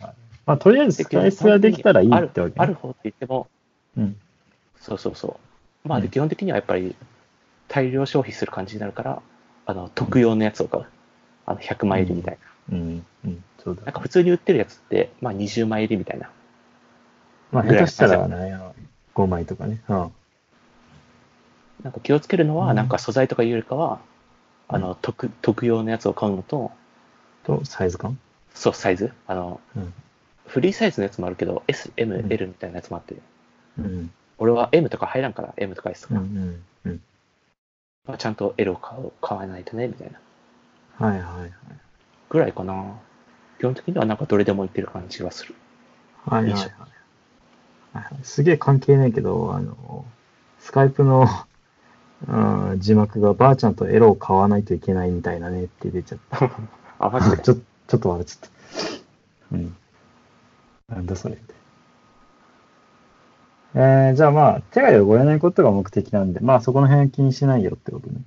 [0.46, 2.54] まあ、とりあえず使い捨てができたらいいってわけ、ね。
[2.58, 3.48] ある方って言っても、
[3.98, 4.16] うん。
[4.80, 5.40] そうそうそ
[5.84, 5.88] う。
[5.88, 6.96] まあ、基本的にはやっぱり
[7.68, 9.22] 大量消費する感じになるから、
[9.66, 10.86] あの、特用のやつを買う。
[11.48, 12.38] あの、100枚入りみたい
[12.70, 12.78] な。
[12.78, 13.06] うん。
[13.26, 13.44] うん。
[13.68, 13.94] そうだなん。
[13.94, 16.30] か普通に売ってるやつって、まあ20枚入りみたいな。
[17.52, 18.58] まあ、下手したらね、
[19.14, 19.82] 5枚とかね。
[19.90, 20.12] うん。
[21.84, 24.00] なんか気をつけるのは、うんなんか素材とかいうよりかは、
[24.70, 26.72] あの、特、特用のやつを買うのと、
[27.44, 28.18] と、サイズ感？
[28.54, 29.12] そう、サイズ？
[29.28, 29.94] あの、うん。
[30.46, 33.16] フリーサイズのやつもあるけど、S、M、うん L みたいなやつもあって、
[33.78, 34.12] うん。
[34.38, 36.64] 俺は M とか入らんから、M とか S とか、うん。
[36.86, 36.92] うん。
[36.92, 37.02] うん。
[38.08, 41.06] まあ、ちゃんと L を買う買わないとね、みたいな。
[41.06, 41.52] はいはいはい。
[42.30, 42.96] ぐらいかな。
[43.60, 45.56] 基本的にはなんかどれでもいってる感じがする。
[46.26, 46.66] はいはいはい。
[48.24, 50.06] すげえ関係ないけど、あの、
[50.60, 51.28] スカイプの、
[52.28, 56.50] うん、字幕がばあちゃんとエロを買わないといけないみたいなねって出ちゃった。
[57.00, 57.38] あ、マジで？
[57.44, 58.50] ちょちょっと笑っちゃっ
[59.52, 59.56] た。
[59.56, 59.76] うん。
[60.90, 61.56] なんだそれみたい
[63.76, 64.08] な。
[64.10, 68.22] えー、じゃあまあ、手が汚れないことが目的なんで、まあそこの辺は気にしないよってことね。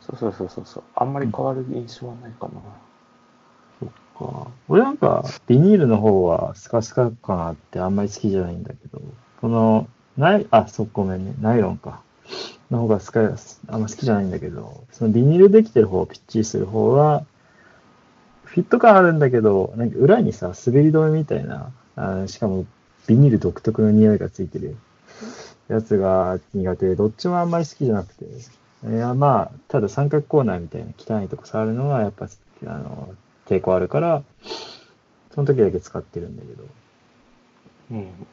[0.00, 0.84] そうそうそうそうそう。
[0.94, 2.52] あんまり変わる印象はないかな。
[2.52, 2.86] そっか。
[4.68, 9.00] 俺なんか、ビニールの方はスカスカ感あってあんまり好きじゃないんだけど、
[9.40, 11.34] この、ナイ、あ、そう、ごめんね。
[11.40, 12.02] ナイロンか。
[12.70, 17.24] の方がスカあんま好きじゃないんだけど、そのビニールできてる方、ピッチリする方は、
[18.44, 22.66] フィット感あるんだけど、なんか裏にさ、滑り止めみたいな、あしかも
[23.06, 24.76] ビニール独特の匂いがついてる
[25.68, 32.28] やつが苦手で、どっちもあんまり好きじゃなくて、いや、まあ、ただ三角コーナーみたいな汚いとこ触るのは、やっぱ、
[32.66, 33.14] あの、
[33.46, 34.22] 抵抗あるから、
[35.34, 36.64] その時だけ使ってるんだけど。
[37.90, 38.26] うん。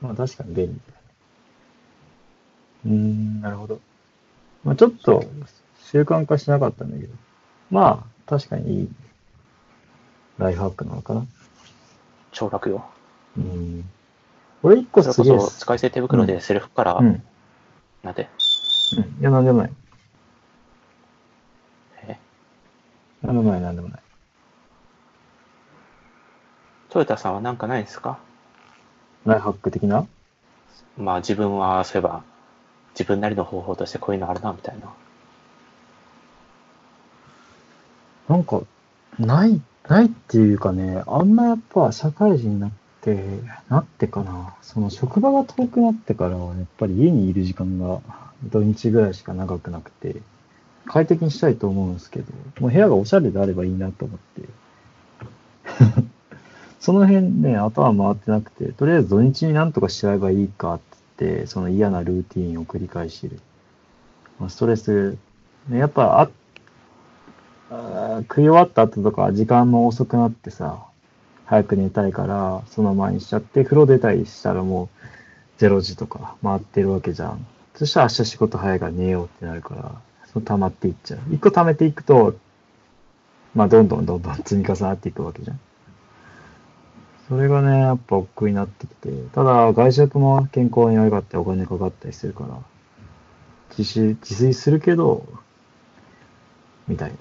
[0.00, 1.08] まあ確かに便利だよね。
[2.86, 3.80] うーん、なるほど。
[4.64, 5.24] まあちょっと
[5.82, 7.14] 習慣化しなかったんだけど。
[7.70, 8.88] まあ確かにいい
[10.38, 11.26] ライフハックなのかな。
[12.30, 12.84] 超楽よ。
[13.36, 13.84] うん。
[14.62, 17.22] 俺一個それすげえこそ、使い捨て手袋でセルフカラー、うん。
[18.02, 18.28] なんで
[18.96, 19.20] うん。
[19.20, 19.72] いや、なんでもない。
[22.04, 22.18] え
[23.22, 24.00] なんでもない、なんでもない。
[26.90, 28.18] トヨタさんはなんかないんですか？
[29.26, 30.06] ライフハック的な？
[30.96, 32.22] まあ自分はそういえば、
[32.94, 34.92] 自分なりの方法としてこういうのあるな、みたいな。
[38.28, 38.62] なんか、
[39.18, 48.00] ない、ないっていうかね、あんまやっぱ社会人になって、なってかな、その職場が遠くなってからは、やっぱり家にいる時間が
[48.44, 50.16] 土日ぐらいしか長くなくて、
[50.88, 54.48] 快適にしたいと思うんですけど、もう部屋がおしゃれであればいいなと思って、
[56.80, 63.40] その辺ね、頭回ってなくて、とりあえず土日になんとかしちゃえばいいかってって、その嫌なルーティーンを繰り返してる。
[64.38, 65.18] まあ、ストレス、
[65.68, 66.30] ね、やっぱあ
[67.70, 70.86] あ食い終わった後とか時間も遅くなってさ、
[71.44, 74.88] 早く寝たいから、その前にしちゃって、風呂出たりしたらも
[75.58, 77.44] う0時とか回ってるわけじゃん。
[77.74, 80.00] そしたら明日仕事早いから寝ようってなるから、
[80.32, 81.20] その溜まっていっちゃう。
[81.32, 82.34] 一個溜めていくと、
[83.54, 85.60] まあどんどんどんどん積み重なっていくわけじゃん。
[87.28, 92.58] それがね、やっぱ億劫になってきて、ただ外食も健康に悪かったりお金かかったりするから、
[93.76, 95.26] 自炊、自炊するけど、
[96.86, 97.12] みたい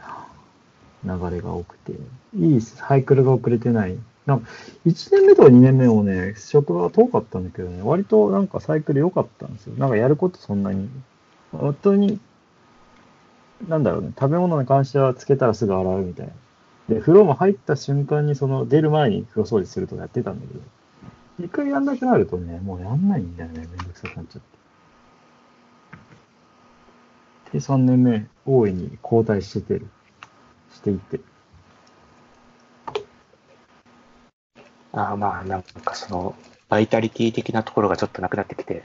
[1.03, 1.93] な流れが多くて、
[2.35, 3.97] いいサイクルが遅れてない。
[4.25, 4.49] なんか、
[4.85, 9.75] 1年目とか2年目もね、職場が遠かったんだけどね、割となんかサイクル良かったんですよ。
[9.77, 10.89] なんかやることそんなに、
[11.51, 12.19] 本当に、
[13.65, 16.33] なんだろうね、食べ物に関してはつけたらすぐ洗うみたいな。
[16.95, 20.59] で、風呂も入った瞬間に、その、出る前に風呂掃除するとかやってたんだけど、
[21.39, 24.57] 一回やんなくなるとね、もうやんないんだよね、めんどくさくなっちゃって。
[27.53, 29.87] で、3年目、大いに交代しててる。
[30.73, 31.19] していって。
[34.93, 36.35] ああまあ、なんかその、
[36.69, 38.83] バイタリティ的なところがちょっとなくなってきて、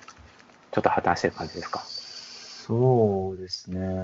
[0.72, 1.82] ちょっと破綻してる感じですか。
[2.66, 4.02] そうですね。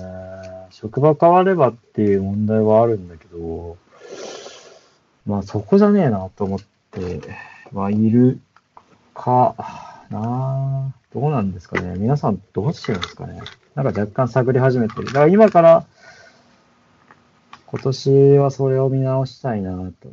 [0.70, 3.76] 職場変わればっていう問題はあるんだけど、
[5.26, 6.58] まあそこじゃねえなと思っ
[6.90, 7.20] て
[7.72, 8.40] はいる
[9.14, 9.54] か
[10.10, 11.94] などうなんですかね。
[11.98, 13.40] 皆さんどうしてるんですかね。
[13.76, 15.06] なんか若干探り始めてる。
[15.06, 15.86] だから今から
[17.66, 20.08] 今年はそれを見直したいなと思って。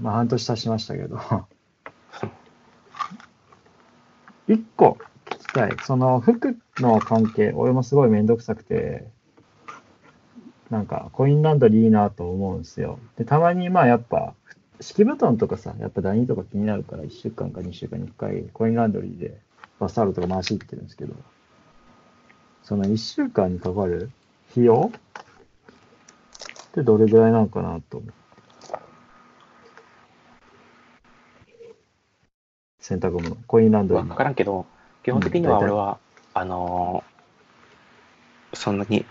[0.00, 1.20] まあ半年経ちましたけど。
[4.48, 4.96] 一個
[5.50, 5.76] 聞きたい。
[5.84, 9.08] その服の関係、俺もすごいめんどくさくて、
[10.70, 13.00] なんかコインランドリーいいなと思うんですよ。
[13.16, 14.34] で、たまにまあやっぱ、
[14.80, 19.40] 敷布団とかさ、やっぱダニとか気になるから1週間か2週間に1回コインランドリーで
[19.78, 21.14] バスタオルとか回し行ってるんですけど、
[22.62, 24.10] その1週間にかかる
[24.52, 24.92] 費用？
[24.94, 28.14] ってどれぐらいなのかなと思って。
[32.78, 34.16] 洗濯物、コインランドリーわ。
[34.16, 34.66] からんけど、
[35.02, 35.98] 基本的には俺は、
[36.34, 37.10] あのー
[38.52, 39.04] そんなに、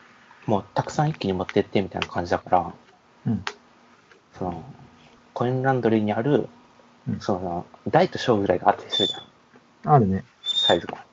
[0.46, 2.74] もうたくさん一気に持ってってみたいな感じだから、
[3.28, 3.46] うん。
[4.38, 4.64] その、
[5.34, 6.50] コインランドリーにある
[7.08, 10.26] うん、その、大と小ぐらいがあったりするじゃん、あるね。
[10.44, 10.98] サイズが。
[10.98, 11.06] だ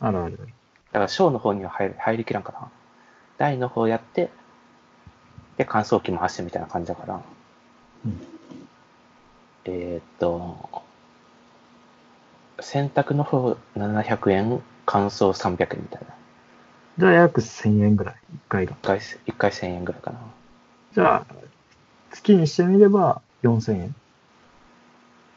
[0.00, 0.38] あるある。
[0.92, 2.70] から小の方には入り入りきらんかな。
[3.38, 4.30] 大の方やって、
[5.56, 7.22] で、乾燥機回してみたいな感じだから、
[8.06, 8.20] うん。
[9.64, 10.82] えーっと、
[12.62, 16.14] 洗濯の方700円、乾燥300円みたいな。
[16.98, 18.72] じゃあ約1000円ぐらい、1回が。
[18.72, 20.18] 一回、一回1000円ぐらいかな。
[20.94, 21.26] じゃあ、
[22.12, 23.94] 月にしてみれば4000円。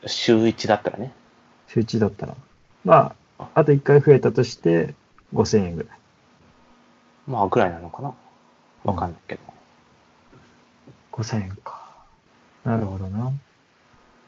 [0.05, 1.13] 週1だったらね。
[1.67, 2.35] 週1だったら。
[2.83, 4.93] まあ、あと1回増えたとして
[5.33, 5.97] 5000円ぐらい。
[7.27, 8.13] まあ、ぐらいなのかな。
[8.83, 9.41] わかんないけど。
[11.11, 11.81] 5000円か。
[12.63, 13.31] なるほどな。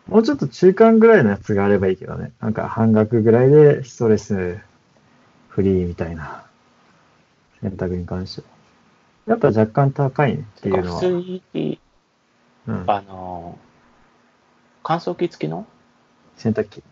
[0.07, 2.31] もうちょっと中間ぐらいのやつがあればいいけどね。
[2.39, 4.59] なんか半額ぐらいでストレス
[5.49, 6.45] フリーみたいな
[7.61, 8.47] 選択に関しては。
[9.27, 10.99] やっぱ若干高いねっていうのは。
[11.01, 11.13] 普通
[11.53, 11.79] に、
[12.67, 13.59] うん、あの、
[14.83, 15.67] 乾燥機付きの？
[16.37, 16.83] 洗濯機。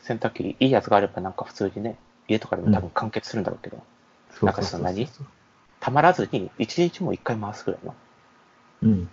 [0.00, 1.96] 洗濯機、いいやつがあればなんか普通にね、
[2.28, 3.82] 家とかでも多分完結するんだろうけど、
[4.30, 5.08] そうなんかそんなに？
[5.80, 7.94] たまらずに1日も1回回すぐらいの
[8.82, 9.08] うん。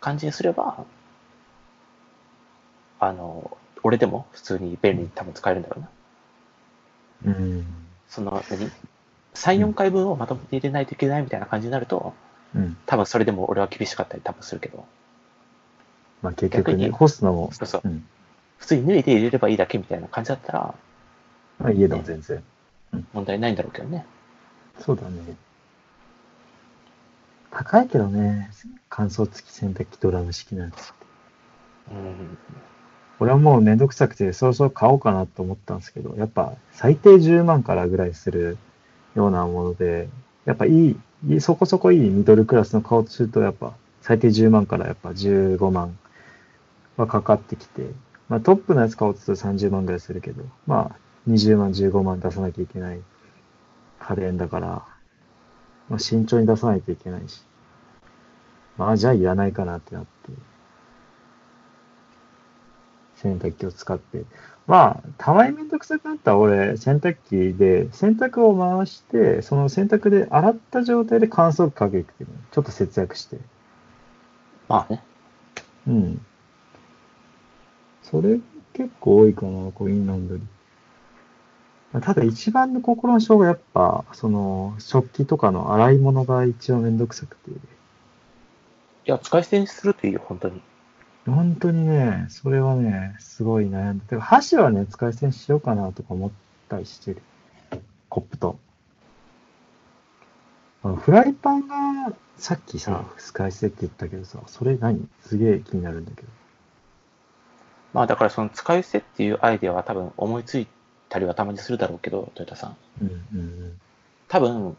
[0.00, 0.84] 感じにすれば、
[3.00, 5.76] あの、俺でも普通に便利に多分使えるんだろ
[7.24, 7.32] うな。
[7.34, 7.66] うん。
[8.08, 8.70] その、何
[9.34, 12.14] ?3、4回分をまとめて入れないといけないみたいな感じになると、
[12.54, 12.76] うん。
[12.86, 14.84] 多分それでも俺は厳しかったり多分するけど、
[16.22, 18.06] まあ結局ね、逆に干すのも、そうそううん。
[18.58, 20.74] 普通に脱いで入れればいいだけみたいな感じだったら
[21.58, 22.42] まあ家でも全然。
[23.12, 24.06] 問題ないんだろうけどね。
[24.80, 25.36] そうだね。
[27.50, 28.50] 高いけどね、
[28.88, 30.94] 乾燥付き洗濯機ドラム式なんです。
[31.90, 32.38] うん。
[33.20, 38.58] 俺はもうめんどくさくて、そろそろ買おうかなと思ったんですけど、やっぱ最低10万からぐらいする
[39.14, 40.08] ようなもので、
[40.44, 40.96] やっぱい
[41.28, 45.96] い、そこそこいいミドルクラスの買おうとすると、やっぱ最低10万からやっぱ15万
[46.96, 47.82] はかかってきて、
[48.28, 50.96] まあトップのやつ買おうとすると30万ぐらいするけど、まあ
[51.28, 53.00] 20万、15万出さなきゃいけない
[54.00, 54.66] 家電だから、
[55.88, 57.42] まあ慎重に出さないといけないし、
[58.76, 60.13] まあじゃあいらないかなってなって、
[63.24, 64.24] 洗濯機を使って。
[64.66, 72.26] まあ、たまにめんどくさくなったら俺、洗濯機で洗濯を回して、その洗濯で洗った状態で乾燥機かけてる。
[72.50, 73.38] ちょっと節約して。
[74.68, 75.02] まあね。
[75.86, 76.26] うん。
[78.02, 78.40] それ
[78.72, 80.44] 結構多いかな、コインランドリー。
[81.92, 87.50] まあただ一番の心の障害やっぱ、その、食器とかの洗い物が一番めんどくさくて。
[87.50, 87.54] い
[89.04, 90.62] や、使い捨てにするといいよ、本当に。
[91.26, 94.18] 本当にね、それはね、すごい悩んで。
[94.18, 96.30] 箸はね、使い捨てにしようかなとか思っ
[96.68, 97.22] たりしてる。
[98.08, 98.58] コップと。
[100.82, 105.08] あのフライパンが、さっきさ、使い捨てって言ったけどさ、それ何？
[105.22, 106.28] すげえ気になるんだけど。
[107.94, 110.66] まあだからその使い捨てっていうアイデアは多分思いつい
[111.08, 112.76] たりはたまにするだろうけど、トヨタさん。
[113.00, 113.80] うんうんうん
[114.26, 114.76] 多分、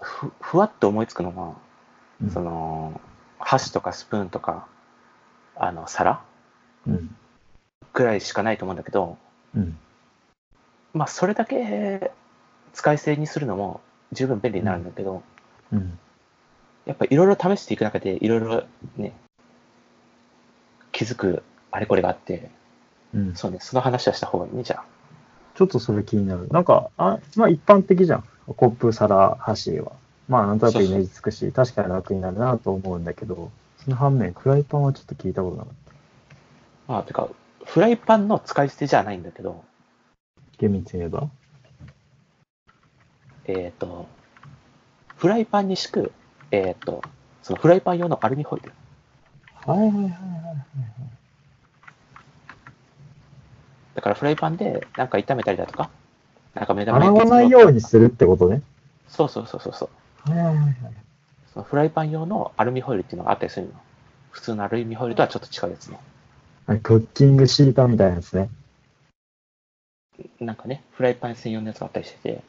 [0.00, 1.54] ふ、ふわっと思いつくのは、
[2.22, 2.30] うん。
[2.30, 3.00] その、
[3.38, 4.66] 箸とかスプーンとか、
[5.56, 6.22] あの、皿？
[6.86, 7.16] うん。
[7.92, 9.16] くらいしかないと思うんだけど、
[9.54, 9.78] うん。
[10.92, 12.12] まあそれだけ
[12.72, 13.80] 使い捨てにするのも
[14.12, 15.22] 十分便利になるんだけど、
[15.72, 15.98] うん。
[16.86, 18.64] やっぱいろいろ試していく中でいろいろ
[18.96, 19.12] ね、
[20.92, 22.50] 気づくあれこれがあって、
[23.14, 23.34] うん。
[23.34, 24.84] そうね、その話はした方がいいね、じゃあ。
[25.54, 26.48] ちょっとそれ気になる。
[26.48, 28.24] なんか、あ、まあ一般的じゃん。
[28.56, 29.92] コップ、皿、箸は。
[30.28, 33.52] まあなんとなくイメージつくし、確かに楽になるなと思うんだけど、
[33.84, 35.74] その反面、フライパンはちょっと聞いたことなかっ
[36.86, 36.92] た。
[36.92, 37.28] まあ、てか、
[37.64, 39.62] フライパンの使い捨てじゃないんだけど、
[40.58, 41.28] 厳密に言えば？
[43.46, 44.06] えっ、と、
[45.16, 46.12] フライパンに敷く、
[46.50, 47.02] えっ、と、
[47.42, 48.72] そのフライパン用のアルミホイル。
[49.66, 50.12] はいはいはいはい。
[53.94, 55.90] だからフライパンでなんか炒めたりだとか、
[56.54, 58.62] なんか目玉洗焼きわないようにするってことね。
[59.08, 59.90] そうそうそうそうそ
[60.26, 60.30] う。
[60.30, 60.66] はいはいはい。
[61.54, 63.72] そのフライパン用のアルミホイルっていうのがあったりするの。
[64.30, 65.98] 普通のアルミホイルとはちょっと違うやつね。
[66.66, 68.50] はいクッキングシートみたいなやつね。
[70.40, 72.42] なんかね、フライパン専用のやつがあったりしてて、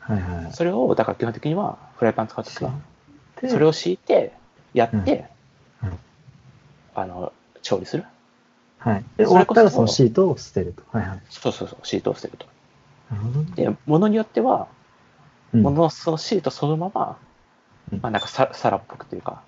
[0.00, 0.52] はいはいはい。
[0.52, 2.72] それを、だから基本的にはフライパン使うときは、
[3.40, 4.32] でそれを敷いて、
[4.74, 5.26] やって、
[5.82, 5.98] うんうん
[6.94, 8.04] あの、調理する。
[8.78, 9.04] はい。
[9.16, 10.82] で、そ終わったらそのシートを捨てると。
[10.96, 11.22] はいはい。
[11.30, 12.46] そうそうそう、シートを捨てると。
[13.10, 13.52] なるほどね。
[13.54, 14.68] で、ものによっては、
[15.54, 17.31] うんもののそのシートそのまま、うん
[18.00, 19.42] まあなんかさ皿っぽくというか、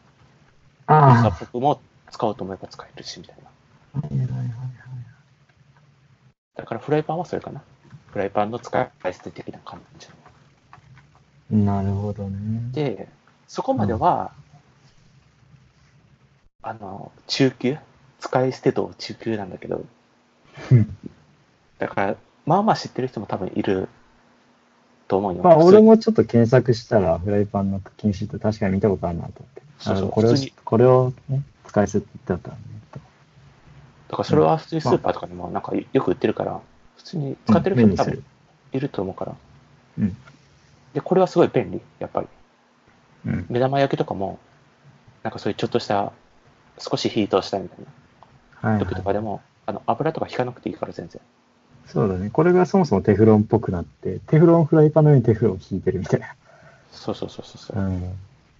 [0.87, 1.80] 皿あっぽくも
[2.11, 3.50] 使おうと思えば使えるし、みたいな。
[3.94, 4.07] あ。
[4.07, 4.48] はいはいはいはい。
[6.57, 7.62] だからフライパンはそれかな。
[8.12, 10.09] フライパンの使い捨て的な感じ。
[11.50, 12.70] なるほどね。
[12.72, 13.09] で、
[13.48, 14.33] そこまでは、
[16.62, 17.76] あの、中級？
[18.20, 19.85] 使い捨てと中級なんだけど、
[20.70, 20.96] うん
[21.78, 23.88] だから、まあまあ知ってる人も多分いる
[25.08, 25.42] と思うよ。
[25.42, 29.62] まあ、普通俺もちょっと検索したら、フライパンのクッキングシート確かに見たことあるなと思って。
[29.78, 32.42] そうそうこれをこれをね、使い捨てったんね。
[34.08, 36.60] だからそれは普通にスーパーとかにもなんかよく売ってるから、
[36.96, 38.24] 普通に使ってる人も多分。
[38.72, 39.34] いると思うから。
[39.98, 40.16] うん。
[40.94, 42.28] で、これはすごい便利、やっぱり。
[43.26, 43.46] うん。
[43.48, 44.38] 目玉焼きとかも、
[45.22, 46.12] なんかそういうちょっとした、
[46.78, 47.78] 少し火通したいみたい
[48.62, 51.20] なはい、時とかでも、あの、油とか引かなくていいから全然。
[51.86, 52.30] そうだね。
[52.30, 56.34] これがそもそもテフロンっぽくなって、テフロンフライパンの上にテフロンを引いてるみたいな。
[56.90, 57.78] そうそうそうそうそう。
[57.78, 58.00] うん。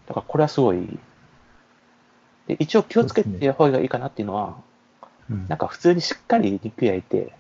[0.07, 0.99] だからこれはすごい、
[2.47, 7.33] で一応気をつけて方がいいかなっていうのは、うんなんか普通にしっかり肉焼いて、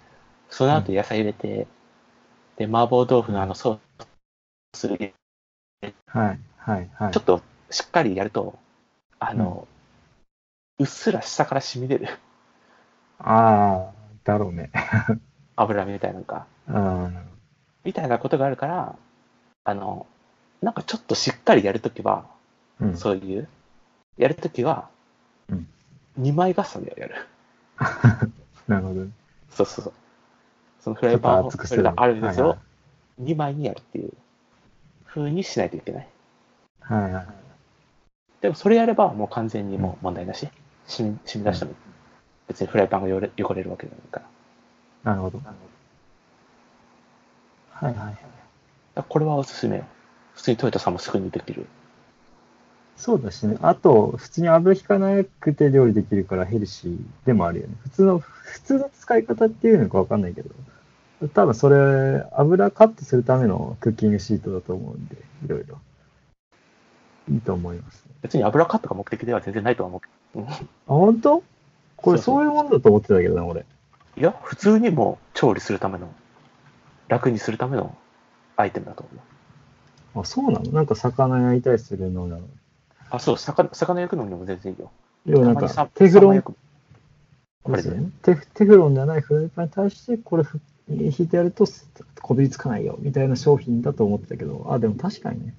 [0.49, 1.67] その後野菜入れて、
[2.57, 4.07] で、麻婆豆腐のあのソー
[4.75, 5.15] ス入れ
[6.07, 7.13] はい、はい、はい。
[7.13, 8.59] ちょっとしっかりやると、
[9.19, 9.69] あの、
[10.79, 12.09] うっすら下から染み出る
[13.19, 13.93] ああ、
[14.25, 14.71] だろうね。
[15.57, 16.79] 油みたいなのが、う
[17.09, 17.19] ん。
[17.85, 18.97] みたいなことがあるから、
[19.65, 20.07] あの、
[20.63, 22.27] なんかちょっとしっかりやるときは、
[22.81, 22.97] うん。
[22.97, 23.49] そういう、
[24.17, 24.89] やるときは
[25.49, 25.67] うん、
[26.21, 27.15] 2枚重ねをやる。
[28.69, 29.07] なるほど。
[29.51, 29.93] そうそうそう。
[30.81, 32.59] そのフライパンちょっと厚くするがあるやつをはいは
[33.23, 34.13] 2枚にやるっていう
[35.07, 36.09] 風にしないといけない。
[36.81, 37.27] はいはい。
[38.41, 40.49] でもそれやればもう完全にもう問題なし。
[40.87, 41.73] 染み染み出しても、
[42.47, 44.27] 別にフライパンが汚れるわけじゃないから。
[45.05, 45.41] なるほど。
[47.73, 49.05] はいはいはい。
[49.09, 49.85] これはおすすめよ。
[50.35, 51.67] 普通にトヨタさんもすぐにできる。
[52.97, 53.59] そうだしね。
[53.61, 57.75] あと、普通に油引かなくて料理できるからヘルシーでもあるよね。
[57.83, 60.51] 普通の、普通の使い方っていうのかわかんないけど、
[61.35, 65.79] 多分それ、油カットするためのクッキングシートだと思うんで、いろいろ。
[67.29, 68.13] いいと思います、ね。
[68.23, 70.01] 別に油カットが目的では全然ないとは思
[70.35, 70.39] う。
[70.39, 71.43] うんあ、本当？
[71.97, 73.67] これそういうものだと思ってたけどな、俺。
[74.17, 76.13] いや、普通にもう調理するための、
[77.09, 77.97] 楽にするための
[78.57, 80.21] アイテムだと思う。
[80.21, 80.71] あ、そうなの？
[80.73, 82.49] なんか魚焼いたりするのなの。
[83.11, 84.93] あ、そう、魚魚焼くのにも全然いいよ。
[85.27, 86.37] 要はなんか、テフロン？
[86.37, 86.43] ね。
[88.23, 91.67] テフテフロンじゃないフライパンに対して、これふ引いてやると
[92.21, 95.55] こびりつかないよ、みたいな商品だと思ってたけど、あ、でも確かにね。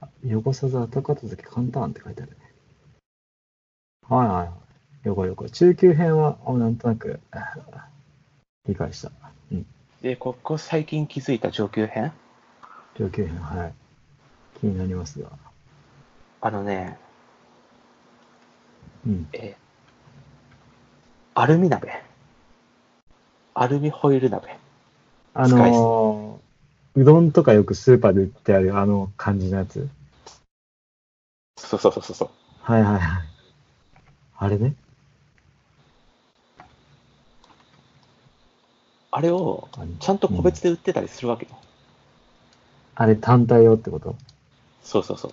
[0.00, 2.38] あ汚さず後片付け簡単って書いてあるね。
[4.08, 4.63] はいはいはい。
[5.04, 5.50] 了解了解。
[5.50, 7.88] 中級編は、あなんとなく、あ
[8.66, 9.12] 理解した。
[9.52, 9.66] うん。
[10.02, 12.12] で、ここ最近気づいた上級編？
[12.98, 13.74] 上級編、はい。
[14.60, 15.30] 気になりますが。
[16.40, 16.98] あのね、
[19.06, 19.28] うん。
[19.32, 19.64] えー
[21.36, 22.00] アルミ鍋。
[23.54, 24.56] アルミホイル鍋。
[25.34, 29.88] あのー、うどんとかよくスーパーで売ってあるあの感じのやつ。
[31.58, 32.30] そうそうそうそうそう。
[32.60, 33.22] はいはいはい。
[34.36, 34.76] あれね。
[39.16, 39.68] あれを
[40.00, 41.56] ちゃんと個別で売ってたりするわけよ。
[42.96, 44.16] あれ単体用ってこと？
[44.82, 45.32] そうそうそう。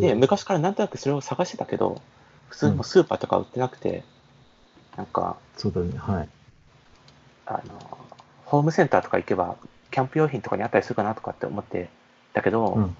[0.00, 2.02] で、昔からなんとなくそれを探してたけど、
[2.50, 4.04] 普通にもうスーパーとか売ってなくて、
[4.94, 5.96] なんか、そうだね。
[5.96, 6.28] はい。
[7.46, 7.98] あの、
[8.44, 9.56] ホームセンターとか行けば、
[9.90, 11.88] キャンプ用品とかにあったりするかなとかって思って
[12.34, 12.82] たけど、うん。
[12.82, 12.96] うん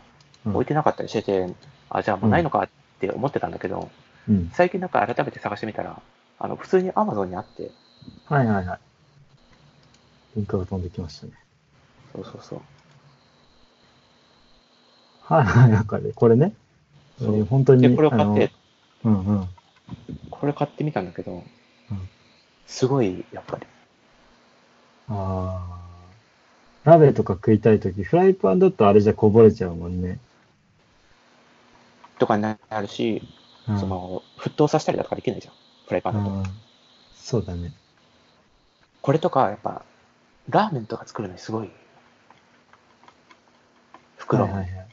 [0.55, 1.55] 置いてなかったりしてて、
[1.91, 3.91] あ、じゃあもうないのかって思ってたんだけど、
[4.27, 4.51] うん。
[4.55, 6.01] 最近なんか改めて探してみたら、
[6.39, 7.71] あの、普通に Amazon にあって、
[8.25, 8.79] はいはいはい。
[10.37, 11.33] リンクが飛んできましたね。
[12.13, 12.61] そうそうそう。
[15.23, 15.85] はいはいはい。
[15.85, 16.55] これこれね。
[17.21, 17.83] えー本当に。
[17.83, 18.53] で、これを買って。
[19.05, 19.49] うんうん。
[20.31, 21.37] これ買ってみたんだけど、う
[21.95, 22.09] ん
[22.67, 23.67] すごい、やっぱり。
[25.09, 25.81] ああ。
[26.85, 30.21] 鍋とか食いたいとき、フライパンだとあれじゃこぼれちゃうもんね。
[32.21, 33.23] とかになるし、
[33.69, 35.55] うんその、沸騰させたりだとかできないじゃん。
[35.87, 36.31] フライパンだと。
[36.31, 36.43] うん
[37.15, 37.73] そうだね。
[39.03, 39.85] これとか、やっぱ、
[40.51, 41.71] ラーメンとか作るのにすごい、
[44.17, 44.87] 袋、はいはいはい。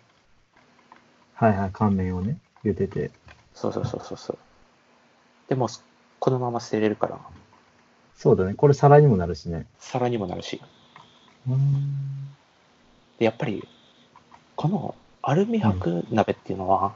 [1.34, 3.12] はいはい、乾麺をね、茹でて。
[3.54, 4.38] そうそうそうそうそう。
[5.50, 5.68] でも、
[6.20, 7.20] このまま捨てれるから、
[8.16, 8.56] そうだね。
[8.56, 9.68] これ皿にもなるしね。
[9.78, 10.60] 皿にもなるし。
[11.48, 12.30] うん。
[13.20, 13.68] で、やっぱり、
[14.56, 16.94] このアルミ箔鍋っていうのは、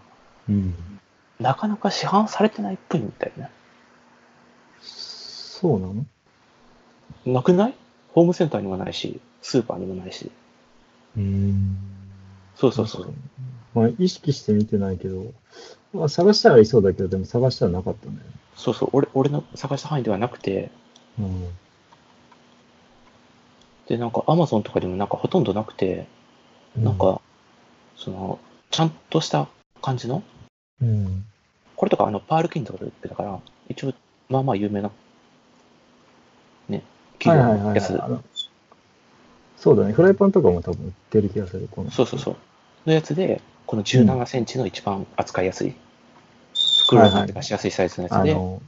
[0.49, 0.99] うん。
[1.39, 3.49] なかなか市販されてないっぽいみたいね。
[4.81, 6.05] そうなの？
[7.25, 7.75] なくない？
[8.13, 10.31] ホームセンターにもないし、スーパーにもないし。
[11.17, 11.77] うん。
[12.55, 13.13] そうそうそう。
[13.73, 15.33] まあ、意識して見てないけど、
[15.93, 18.17] まあ、探したらいそうだけど、でも探したらなかったね。
[18.55, 20.71] そうそう、俺俺の探した範囲ではなくて、
[21.17, 21.47] うん。
[23.87, 26.07] で、なんか Amazon とかでもなんかほとんどなくて、
[26.75, 27.21] なんか、
[27.97, 28.39] その、
[28.69, 29.47] ちゃんとした
[29.81, 30.23] 感じの、
[30.81, 31.25] うん。
[31.75, 33.93] これとかあの、パールキンとかで売ってたから、一応、
[34.29, 34.91] まあまあ有名な、
[36.69, 36.83] ね、
[37.21, 38.21] 企業はいはいはいのやつ、
[39.57, 39.93] そうだね。
[39.93, 41.67] フライパンとかも多分売ってる気がする。
[41.69, 42.35] このそうそうそう、
[42.87, 45.75] のやつで、この17センチの一番扱いやすい、
[46.87, 48.61] 袋に出しやすいサイズのやつで、あの、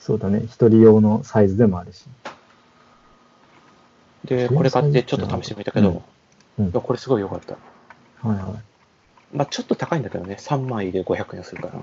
[0.00, 0.42] そうだね。
[0.44, 2.04] 一人用のサイズでもあるし。
[4.24, 7.54] で、これ買ってちょっと試してみたけど、うんうんこれすごい良かった。
[8.28, 9.36] はいはい。
[9.36, 11.80] まあちょっと高いんだけどね、3枚で500円するから。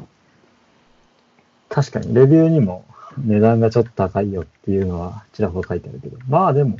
[1.70, 2.86] 確かに、レビューにも
[3.18, 6.80] 値段がちょっと高いよっていうのはちらほら書いてあるけど、まあでも、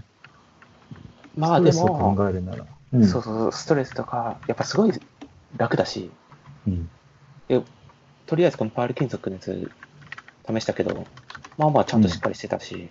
[1.36, 3.04] まあでも、考えるなら、うん。
[3.04, 4.94] そうそうそう、ストレスとか、やっぱすごい
[5.58, 6.10] 楽だし、
[6.68, 6.90] うん。
[7.48, 7.62] で
[8.26, 9.72] とりあえずこのパール金属のやつ
[10.46, 11.06] 試したけど、
[11.58, 12.90] まあまあちゃんとしっかりしてたし、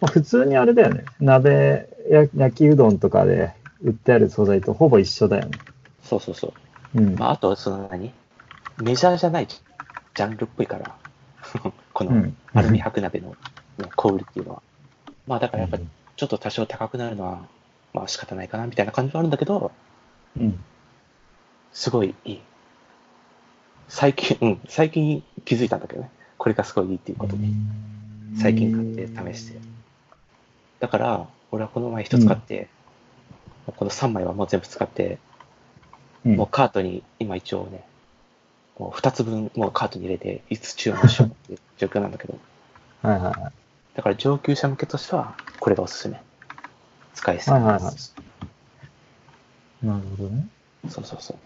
[0.00, 1.04] まあ、普通にあれだよね。
[1.20, 5.50] 鍋や焼きうどんとかで売ってある素材とほぼ一緒だよね。
[6.04, 6.52] そうそうそ
[6.94, 6.98] う。
[6.98, 7.16] うん。
[7.16, 8.12] まああと、その何？
[8.78, 9.48] メジャーじゃない
[10.18, 10.96] ジャンルっぽいから、
[11.94, 13.36] このうんアルミ箔鍋の、
[13.78, 14.62] ね、小売りっていうのは。
[15.28, 17.46] まあだからやっぱちょっと多少高くなるのは、
[17.94, 19.70] まあ仕方ないかなみたいな感じはあるんだけど、
[20.36, 20.58] うん。
[21.72, 22.40] すごいいい。
[23.86, 26.10] 最近、うん、最近気づいたんだけどね。
[26.36, 27.54] これがすごいいいっていうことに。
[28.38, 29.60] 最近買って試して。
[30.80, 32.68] だから、俺はこの前一つ買って、
[33.66, 35.20] この3枚はもう全部使って、
[36.26, 36.36] うん。
[36.38, 37.84] もうカートに今一応ね、
[38.78, 42.38] もう2つ分もうカートに入れて、いつ注文しようっていう状況なんだけど、
[43.02, 43.52] はいはいはい。
[43.94, 46.20] だから上級者向けとしては、これがおすすめ。
[47.14, 47.52] 使いやすい。
[47.52, 47.94] はいはいはい
[49.82, 50.48] なるほどね。
[50.88, 51.36] そうそうそう。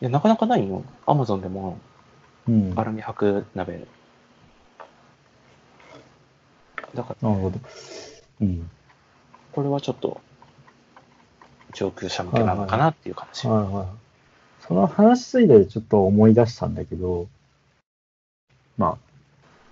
[0.00, 0.84] いや、なかなかないよ。
[1.06, 1.78] アマゾンでも、
[2.48, 2.72] うん。
[2.76, 3.84] アルミ箔鍋。
[6.94, 7.58] だから、なるほど。
[8.42, 8.70] うん。
[9.52, 10.20] これはちょっと、
[11.72, 13.48] 上級者向けなのかなっていう感じ。
[13.48, 14.05] はいはい。
[14.68, 17.28] その話ついでちょっと思い出したんだけど、
[18.76, 18.96] まあ、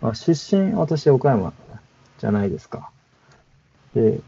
[0.01, 1.53] まあ、出身、私、岡山
[2.19, 2.91] じゃないですか。
[3.95, 4.21] で、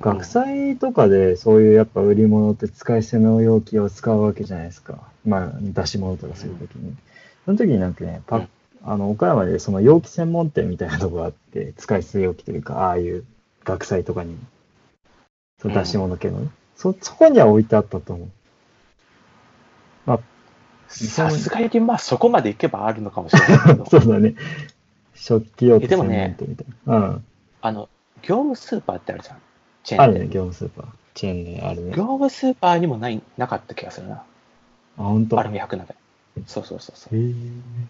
[0.00, 4.98] 学祭とかでそういうやっぱ売り物って使い捨ての容器を使うわけじゃないですか。
[5.24, 6.94] まあ、出し物とかするときに。
[7.44, 8.46] その時になんかね、パ
[8.82, 13.24] あの、岡山でその容器専門店みたいなとこがあって、使い捨て容器というか、ああいう
[13.64, 14.36] 学祭とかに、
[15.60, 18.28] そう出し物系のね、そ、そこには置いてあったと思う。
[20.86, 24.34] まあ、さすがに、まあ、そこまで行けばあるのかもしれないけど、そうだね。
[25.14, 26.36] 食器容器えでもね。
[26.86, 27.24] うん。
[27.60, 27.88] あの、
[28.22, 29.36] 業務スーパーってあるじゃん。
[29.82, 30.18] チェーンで。
[30.18, 30.86] あるね、業務スーパー。
[31.14, 31.90] チェーンね、あるね。
[31.90, 34.16] 業務スーパーにもない、なかった気がするな。
[34.16, 34.22] あ、
[34.96, 35.38] 本当？
[35.40, 35.94] アルミ箔鍋。
[36.46, 37.16] そうそうそうそう。
[37.18, 37.32] へえ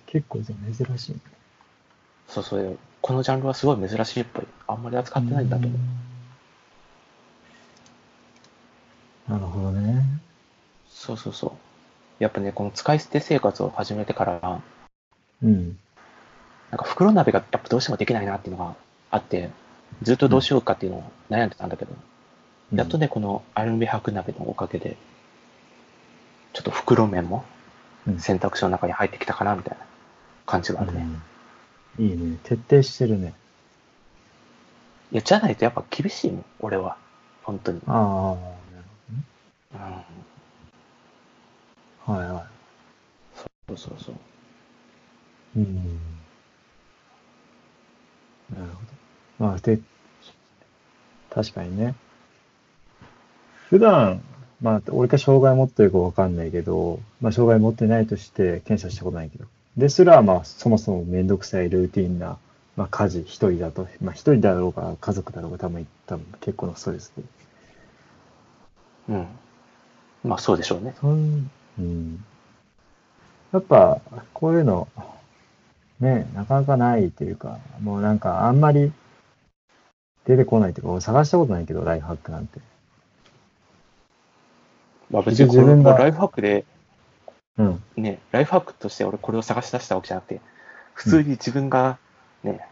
[0.06, 1.18] 結構じゃあ珍しいね。
[2.28, 2.78] そうそう。
[3.02, 4.46] このジャンルはすごい珍しいっぽい。
[4.68, 5.76] あんまり扱ってないんだと思
[9.28, 9.32] う。
[9.32, 10.04] なるほどね。
[10.88, 11.52] そうそうそう。
[12.18, 14.62] やっぱね、この使い捨て生活を始めてから、
[15.42, 15.78] うん。
[16.70, 18.74] なんか袋鍋がやっぱどうしてもできないなっていうのが
[19.10, 19.50] あって、
[20.02, 21.92] ずっとどうしようかっていうのを悩んでたんだけど、
[22.74, 24.96] やっとね、このアルミ箔鍋のおかげで、
[26.52, 27.44] ちょっと袋麺も
[28.06, 29.84] うん、選択肢の中に入ってきたかなみたいな
[30.46, 31.06] 感じがあるね。
[31.98, 32.06] うん。
[32.06, 32.38] いいね。
[32.44, 33.34] 徹底してるね。
[35.12, 36.96] いや、じゃないとやっぱ厳しいもん、俺は。
[37.42, 37.80] 本当に。
[37.86, 38.36] ああ、なる
[39.72, 40.04] ほうん。
[42.06, 42.46] はいは
[43.66, 44.14] そうそうそう。
[45.58, 45.62] い。
[45.62, 45.74] うん。
[48.54, 48.80] なるほ
[49.40, 49.46] ど。
[49.46, 49.80] まあ、で、
[51.30, 51.94] 確かにね。
[53.68, 54.22] 普段、
[54.62, 59.44] まあ、俺が障害持ってるかわかんないけど、まあ、障害持ってないとして検査したことないけど。
[59.76, 62.38] ですら、まあ、そもそもめんどくさいルーティンな、
[62.76, 67.24] まあ、家事一人だと、まあ、一人だろうが、家族だろうが、多分、多分結構なストレスで。
[69.08, 69.26] うん。
[70.24, 70.94] まあそうでしょうね。
[71.00, 72.24] そん、うん。
[73.52, 74.00] やっぱ、
[74.32, 74.88] こういうの、
[76.00, 78.92] ね、なかなかないっていうか、もうなんか、あんまり
[80.26, 82.60] 出てこないっていうか、俺探したことないけど、ライフハックなんて。
[85.10, 86.64] まあ別にこれ自分がもライフハックで、
[87.58, 87.82] うん。
[87.96, 90.40] ね、ライフハックとして俺これを探し出したわけじゃなくて、
[90.94, 91.98] 普通に自分が
[92.42, 92.66] ね、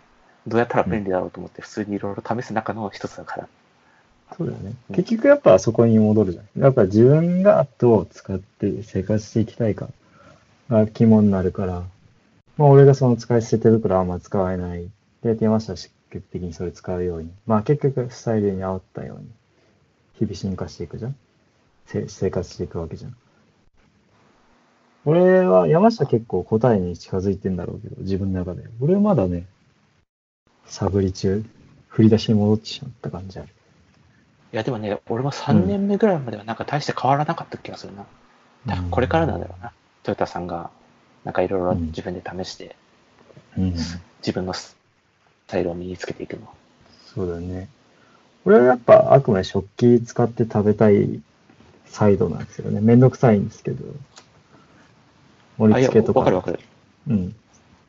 [0.46, 3.48] どうやったら便利だろうと思って普通にいろいろ試す中の一つだから。
[4.36, 4.74] そうだよね。
[4.90, 6.60] うん結局やっぱそこに戻るじゃん。
[6.60, 9.88] やっぱ自分がどう使って生活していきたいか
[10.68, 11.84] が肝になるから、
[12.56, 14.88] まあ俺がその使い捨て手袋はあんま使えない。
[15.22, 17.30] で、山下は積極的にそれ使うように。
[17.46, 19.26] まあ結局スタイルに合ったように、
[20.14, 21.16] 日々進化していくじゃん。
[21.86, 23.16] せ生活していくわけじゃん。
[25.06, 28.64] 俺は山下結構答えに近づいてんだろうけど、自分の中で。
[28.80, 29.46] 俺はまだね、
[30.66, 31.44] 探り中、
[31.88, 33.48] 振り出しに戻ってしまった感じある。
[34.54, 38.06] いやでもね、俺も3年目ぐらいまではなんか大して変わらなかった気がするな。
[38.66, 39.72] だからこれからなんだろうな。
[40.04, 40.70] トヨタさんが
[41.24, 42.76] なんかいろいろ自分で試して、
[43.58, 43.72] うん。
[43.72, 44.76] 自分のス
[45.48, 46.48] タイルを身につけていくの。
[47.12, 47.68] そうだよね。
[48.44, 51.20] 俺はやっぱあくまで食器使って食べたい
[51.86, 52.80] サイドなんですよね。
[52.80, 53.84] めんどくさいんですけど。
[55.58, 56.20] 盛り付けとか。
[56.20, 56.60] わかるわかる。
[57.08, 57.34] うん。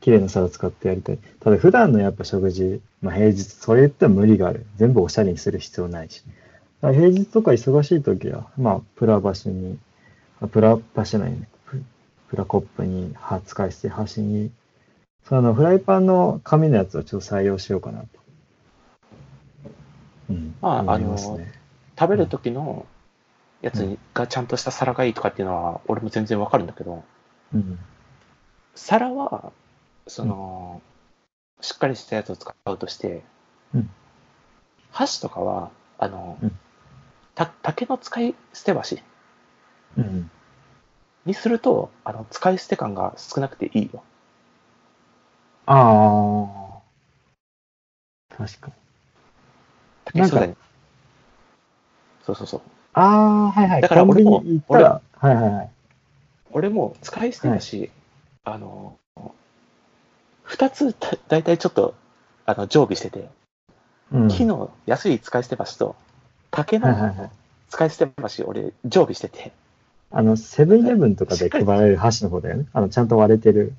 [0.00, 1.18] 綺麗な皿使ってやりたい。
[1.38, 4.66] ただ普段のやっぱ食事、まあ平日、それ言っても無理がある。
[4.78, 6.24] 全部おしゃれにする必要ないし。
[6.80, 9.78] 平日とか忙しい時は、まあプラバシに、
[10.40, 11.48] あプラバシじゃないね。
[11.66, 11.82] プ
[12.28, 14.50] プラコップに、は使い捨て箸に、
[15.24, 18.06] そのフライパンの紙のやつをちょっと採用しようかなと。
[20.30, 20.54] うん。
[20.60, 21.52] まあ思いますね。
[21.98, 22.86] 食べる時の
[23.62, 27.02] やつがちゃんとした皿がいいとかっていうのは俺も全然わかるんだけど、
[27.54, 27.78] うん。
[28.74, 29.50] 皿は、
[30.06, 30.82] その、
[31.62, 33.22] しっかりしたやつを使うとして、
[33.74, 33.90] うん
[34.92, 36.58] 箸とかは、あの、うん
[37.36, 39.00] た竹の使い捨て箸
[39.96, 40.30] うん。
[41.26, 44.02] にすると、あの、使い捨て感が少なくていいよ。
[45.66, 46.80] あ
[48.30, 48.36] あ。
[48.36, 48.72] 確かに。
[50.04, 50.56] 竹素材に。
[52.24, 52.60] そうそうそう。
[52.94, 53.82] ああ、はいはい。
[53.82, 55.70] だから俺もコンビニ行ったら、はいはいはい。
[56.52, 57.90] 俺も使い捨てだし、
[58.44, 58.96] あの、
[60.42, 61.94] 二つだ大体ちょっと、
[62.46, 63.28] あの、常備してて、
[64.12, 64.28] うん。
[64.28, 65.96] 木の安い使い捨て箸と、
[66.56, 67.30] 竹の。
[67.68, 69.52] 使い捨て箸、俺、常備してて、
[70.10, 72.66] あの、セブンイレブンとかで配られる箸の方だよね。
[72.72, 73.74] あの、ちゃんと割れてる。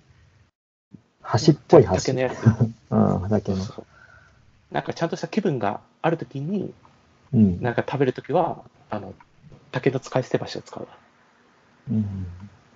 [1.21, 2.05] 箸っぽい箸。
[2.05, 2.45] 竹のやつ。
[2.91, 3.57] うん、竹の。
[4.71, 6.73] なんかちゃんとした気分があるときに、
[7.33, 7.61] うん。
[7.61, 9.13] なんか食べるときは、あの、
[9.71, 10.87] 竹の使い捨て箸を使う。
[11.89, 12.27] うん。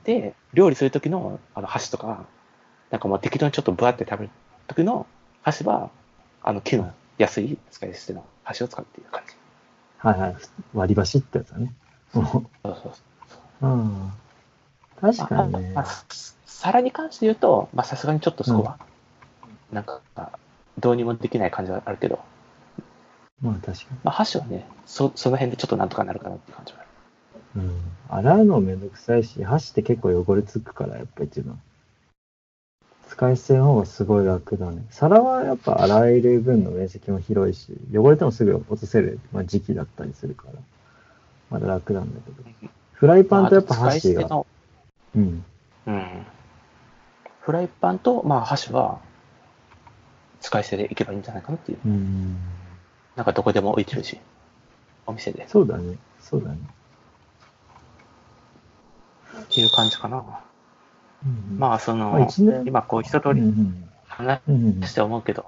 [0.05, 2.25] で、料理するときのあの箸とか、
[2.89, 4.31] なんかもう適当にちょっとブワって食べる
[4.67, 5.05] ときの
[5.43, 5.91] 箸は、
[6.41, 9.40] あの木の安い使い捨ての箸を使うっていう感じ。
[10.01, 10.35] はいはい。
[10.73, 11.71] 割り箸ってやつだね。
[12.15, 12.89] うんそうそうそ
[13.61, 13.67] う。
[13.67, 14.11] うん。
[14.99, 15.85] 確かにねまあ。
[15.85, 18.77] す皿に関して言うと、まあさすがにちょっとそこは、
[19.71, 20.01] なんか、
[20.77, 22.19] どうにもできない感じはあるけど、
[23.41, 23.99] まあ確かに。
[24.03, 26.89] まあ箸はね、そその辺でちょっとなんとかなるかなっていう感じはある。
[27.55, 27.81] うん。
[28.09, 31.59] 洗うのめんどくさいし、箸って結構汚れつくから、やっぱ一番。
[33.11, 34.85] 使い捨ての方がすごい楽だね。
[34.89, 40.53] 皿はやっぱ洗える分の面積も広いし、汚れてもすぐ落とせる、まあ、時期だったりするから、
[41.49, 42.49] まだ楽なんだけど。
[42.93, 44.45] フライパンとやっぱ箸が、
[45.13, 45.43] うん。
[45.87, 46.25] うん。
[47.41, 49.01] フライパンと、まあ箸は、
[50.39, 51.79] 使い捨てでいけばいいんじゃないかなっていう。
[51.85, 52.37] うん。
[53.17, 54.17] なんかどこでも置いてるし、
[55.05, 55.43] お店で。
[55.43, 55.97] っそうだね。
[56.21, 56.57] そうだね。
[59.49, 60.23] ていう感じかな。
[61.25, 62.27] うん、まあその、
[62.65, 63.89] 今こう一通りん。
[64.07, 64.41] 話
[64.87, 65.45] して思うけど、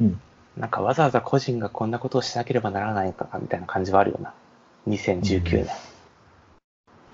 [0.00, 0.20] うん。
[0.56, 4.34] なんかわざわざ個人がこんなことをしなければならないのかみたいな感じはあるよな。
[4.88, 5.66] 2019年。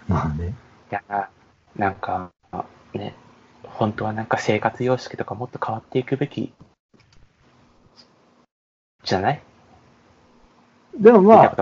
[0.09, 0.55] まあね。
[0.91, 1.29] いやな、
[1.77, 2.31] なんか、
[2.95, 3.15] ね、
[3.65, 6.53] 本当はなんか生活様式とかもっと変わっていくべき、
[9.05, 9.43] じゃない？
[10.99, 11.57] でもまあ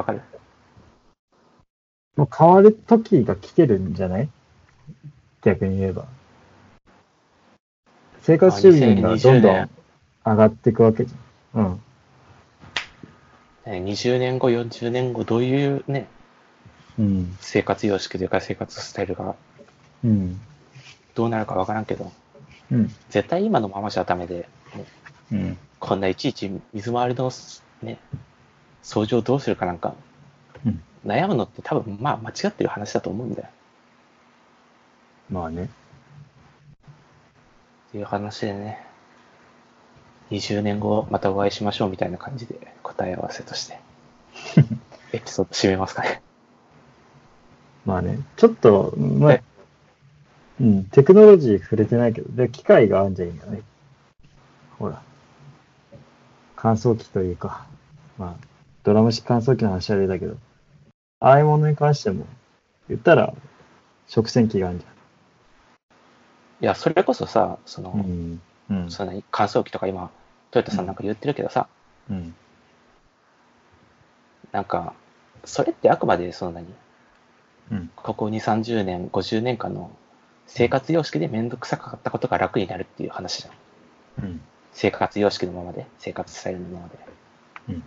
[2.17, 4.29] もう変わる時が来てるんじゃない？
[5.43, 6.07] 逆に言えば。
[8.23, 9.71] 生活水準がどんどん
[10.25, 11.65] 上がっていくわけじゃん。
[11.67, 11.83] うん。
[13.67, 16.09] ね20年後、40年後、どういうね、
[16.99, 17.37] うん。
[17.41, 19.35] 生活様式というか生活スタイルが
[20.05, 20.41] うん。
[21.15, 22.13] どうなるかわからんけど、
[22.71, 22.95] うん。
[23.09, 24.85] 絶対今のままじゃダメで、ね
[25.33, 25.59] うん。
[25.79, 27.31] こんないちいち水回りの
[27.83, 27.99] ね、
[28.83, 29.95] 掃除をどうするかなんか、
[30.65, 33.49] うん悩むのって多分まあ間違ってる話だと思うんだよ。
[35.31, 35.71] まあね。
[37.91, 38.79] っていう話でね、
[40.31, 43.81] 20年後またお会いしましょうみたいな感じで答え合わせとして、
[45.13, 46.23] エピソード締めますかね。
[47.85, 48.21] まあね。
[48.37, 49.43] ちょっと、まあえ、
[50.61, 50.85] うん。
[50.85, 53.63] テクノロジー触れてないけど、で、機械があるんじゃいいんだね。
[54.79, 55.03] ほら。
[56.55, 57.67] 乾燥機というか、
[58.19, 58.47] まあ、
[58.85, 60.37] ドラム式乾燥機の話はあれだけど、
[61.19, 62.25] ああいうものに関しても、
[62.89, 63.35] 言ったら、
[64.07, 64.87] 食洗機があるんじ
[66.61, 67.93] いや、それこそさ、その。
[67.95, 68.41] うん。
[68.71, 68.91] うん。
[68.91, 70.11] その乾燥機とか今、
[70.51, 71.69] トヨタさんなんか言ってるけどさ、
[72.09, 72.35] うん。
[74.53, 74.95] なんか、
[75.45, 76.67] それってあくまでその何
[77.73, 77.91] うん。
[77.97, 79.91] ここ2、30年、50年間の
[80.47, 84.25] 生活様式でめんどくさかったことが楽になるっていう話じゃん。
[84.25, 84.41] うん。
[84.73, 86.99] 生活様式のままで、生活スタイルのままで。
[87.71, 87.83] うん。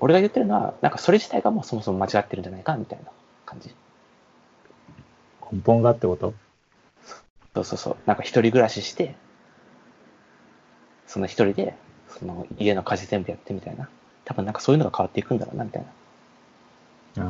[0.00, 3.10] 俺が言ってるのは、なんかそれ自体がもうそもそも間違ってるんじゃないかみたいな
[3.46, 3.74] 感じ。
[5.54, 6.34] 根本がってこと？
[7.54, 7.96] そうそうそう。
[8.06, 9.14] なんか一人暮らしして、
[11.06, 11.76] その一人で、
[12.08, 13.88] その家の家事全部やってみたいな。
[14.24, 15.86] 多分なんかそういうのが変わっていくんだろうなみたい
[17.16, 17.24] な。
[17.24, 17.26] あ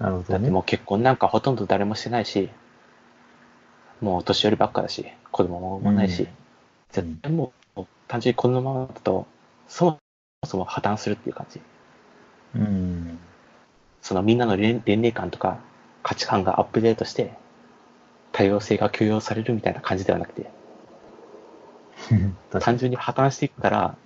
[0.00, 0.04] あ。
[0.04, 0.24] なるほどね。
[0.28, 2.50] だってもう結婚なんかほとんど誰もしてないし、
[4.00, 6.28] もうお年寄りばっかだし、子供も産まないし、うん
[6.90, 9.28] 絶対もう単純にこのままだと、
[9.68, 9.98] そも
[10.44, 11.60] そも破綻するっていう感じ。
[12.56, 13.16] うん。
[14.02, 15.60] そのみんなの連連齢感とか
[16.02, 17.32] 価値観がアップデートして、
[18.32, 20.50] 多様性が許容されるみたいな感じではなくて、
[22.60, 23.96] 単純に破綻していくから、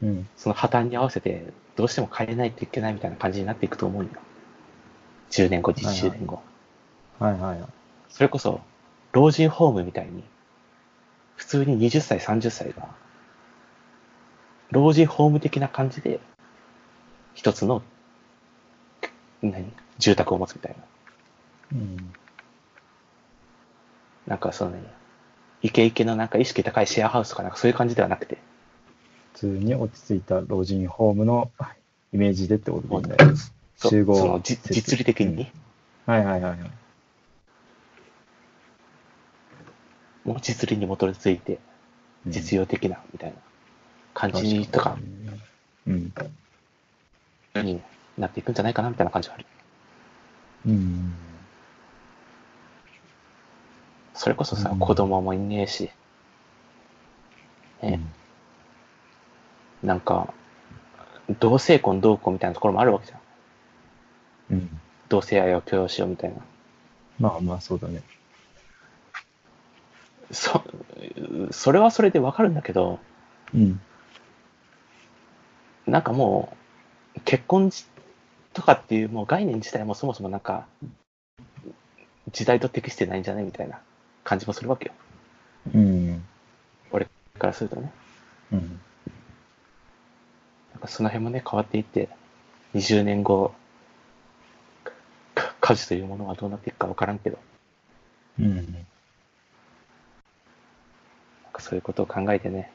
[0.00, 0.08] に。
[0.08, 0.28] うん。
[0.36, 4.12] その破綻に合わせてどうしても変えないといけないみたいな感じになっていくと思うんよ。
[5.30, 6.42] 10年後、20年後。
[7.18, 7.68] はいはいはい。
[8.08, 8.60] それこそ、
[9.12, 10.24] 老人ホームみたいに、
[11.36, 12.88] 普通に20歳、30歳が、
[14.70, 16.20] 老人ホーム的な感じで、
[17.34, 17.82] 一つの、
[19.42, 20.82] 何住宅を持つみたいな。
[21.72, 22.14] うん。
[24.26, 24.94] なんかそのね、
[25.62, 28.38] イケイケのなんか意識高いシェアハウスとかなんかそういう感じではなくて、
[29.32, 31.50] 普通に落ち着いた老人ホームの
[32.12, 33.36] イメージでってことでいいんだよ。
[33.76, 35.50] そ集合その実利的に、
[36.06, 36.58] はいはいはいはい。
[40.24, 41.60] もう実利に基づいて、
[42.26, 43.36] 実用的な、みたいな
[44.14, 44.98] 感じとか
[45.86, 46.12] うん。
[47.54, 47.82] に
[48.18, 49.46] なっていくんじゃないかな、みたいな感じはある。
[50.66, 51.27] うん。
[54.18, 55.90] それこそさ、うん子供もいねえし、
[57.80, 58.00] ね
[59.80, 60.34] なんか、
[61.38, 63.20] 同性婚どうこうみたいなところもあるわけじゃん。
[64.50, 64.80] うん。
[65.08, 66.36] 同性愛を許容しようみたいな。
[67.20, 68.02] まあまあ、そうだね。
[70.32, 70.64] そ、
[71.52, 72.98] それはそれでわかるんだけど、
[73.54, 73.80] うん。
[75.86, 76.56] なんかも
[77.16, 77.84] う、結婚じ
[78.52, 80.66] とかっていうもう概念自体もそもそもなんか、
[82.32, 83.80] 時代と適してないんじゃないみたいな
[84.28, 84.92] 感じもするわけよ。
[85.74, 86.22] うん。
[87.38, 87.90] からするとね。
[88.52, 88.80] うん。
[90.72, 92.10] なんかその辺もね、変わっていって、
[92.74, 93.54] 20年後、
[95.34, 97.38] か家事というものはどうなっていくかわからんけど、
[98.38, 98.56] うん。
[98.56, 98.64] なん
[101.52, 102.70] かそういうことを考えてね、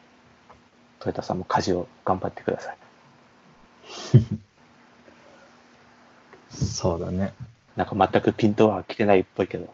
[1.00, 2.78] トヨタさんも家事を頑張ってください。
[6.56, 7.34] そうだね。
[7.76, 9.74] なんか全くピントは来てないっぽいけど、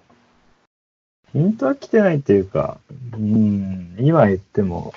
[1.34, 2.78] ピントは来てないっていうか、
[3.14, 4.94] うん、今言っても、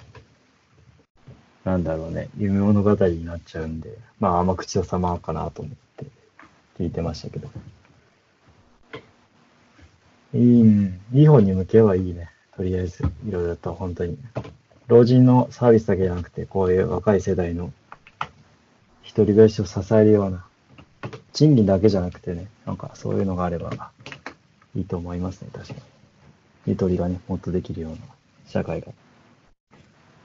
[1.64, 6.06] なんだろうね、夢物語になっちゃうんで、まあ甘口の様かなと思って
[6.78, 7.48] 聞いてましたけど。
[10.34, 12.30] いい、うんいい方に向けばいいね。
[12.56, 14.18] とりあえず、いろいろと本当に。
[14.88, 17.72] 老人のサービスだけじゃなくて、こういう若い世代の
[19.02, 20.44] 一人暮らしを支えるような、
[21.32, 23.90] 賃金だけじゃなくてね、なんかそういうのがあれば
[24.74, 25.91] いいと思いますね、確かに。
[26.66, 27.98] ゆとりがね、もっとできるような
[28.46, 28.88] 社会が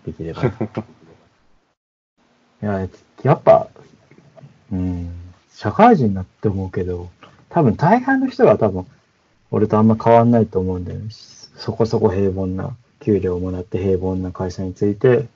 [0.05, 0.43] できれば。
[2.61, 2.87] いや、
[3.23, 3.67] やっぱ、
[4.71, 5.09] うん、
[5.51, 7.09] 社会人になって思うけど、
[7.49, 8.85] 多分大半の人が多分、
[9.49, 11.09] 俺とあんま変わんないと思うんだよね。
[11.09, 15.27] そこそこ平凡な、給料をもらって平凡な会社について、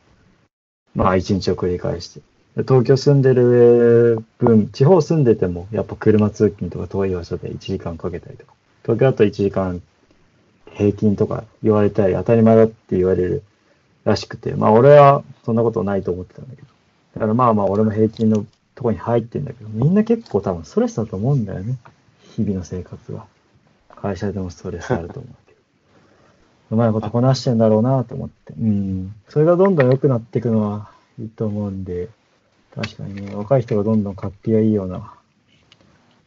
[0.94, 2.22] まあ一日を繰り返して。
[2.58, 9.82] 東京住んでる分、地方住んでても、やっぱ車通勤とか遠い場所で1時間かけたりとか、東京だと1時間
[10.72, 13.44] 平均とか言われたり当たり前だって言われる
[14.04, 16.68] らしくて、まあ俺はそんなことないと思ってたんだけど。
[17.16, 18.46] だからまあまあ俺も平均の
[18.76, 21.78] とこに入ってんだけど、みんな結構多分ストレスだと思うんだよね。
[22.36, 23.26] 日々の生活は。
[23.96, 25.60] 会社でもストレスあると思うけど。
[26.72, 28.54] うまいことこなしてんだろうなと思って。
[28.54, 29.14] うん。
[29.30, 32.10] それがどんどん良くなっていくのはいいと思うんで、
[32.74, 35.14] 確かにね、若い人がどんどん活気がいいような、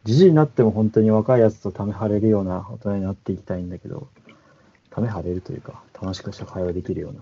[0.03, 4.07] じじいになっても本当に若いやつとため張れるような大人になっていきたいんだけど、
[4.95, 7.19] ため張れるというか、楽しくした会話できるような。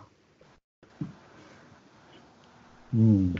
[2.94, 3.34] うん。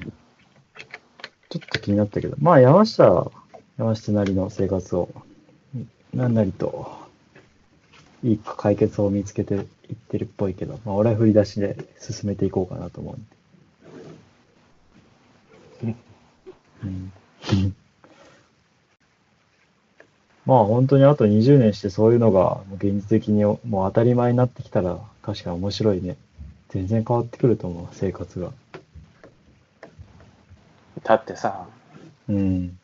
[1.50, 3.32] ちょっと気になったけど、まあ山下は
[3.78, 5.10] 山下なりの生活を、
[6.16, 6.92] なんなりと、
[8.24, 9.64] いい解決を見つけていっ
[10.10, 13.16] てるっぽいけど、まあ俺は振り出しで進めていこうかなと思
[15.84, 15.96] うんで。
[16.86, 17.14] うん。
[20.46, 26.18] まあ本当にあと20年してそういうのが現実的にもう当たり前になってきたら確かに面白いね。
[26.70, 28.52] 全然変わってくると思う、生活が。
[31.04, 31.68] だってさ、
[32.28, 32.80] うん。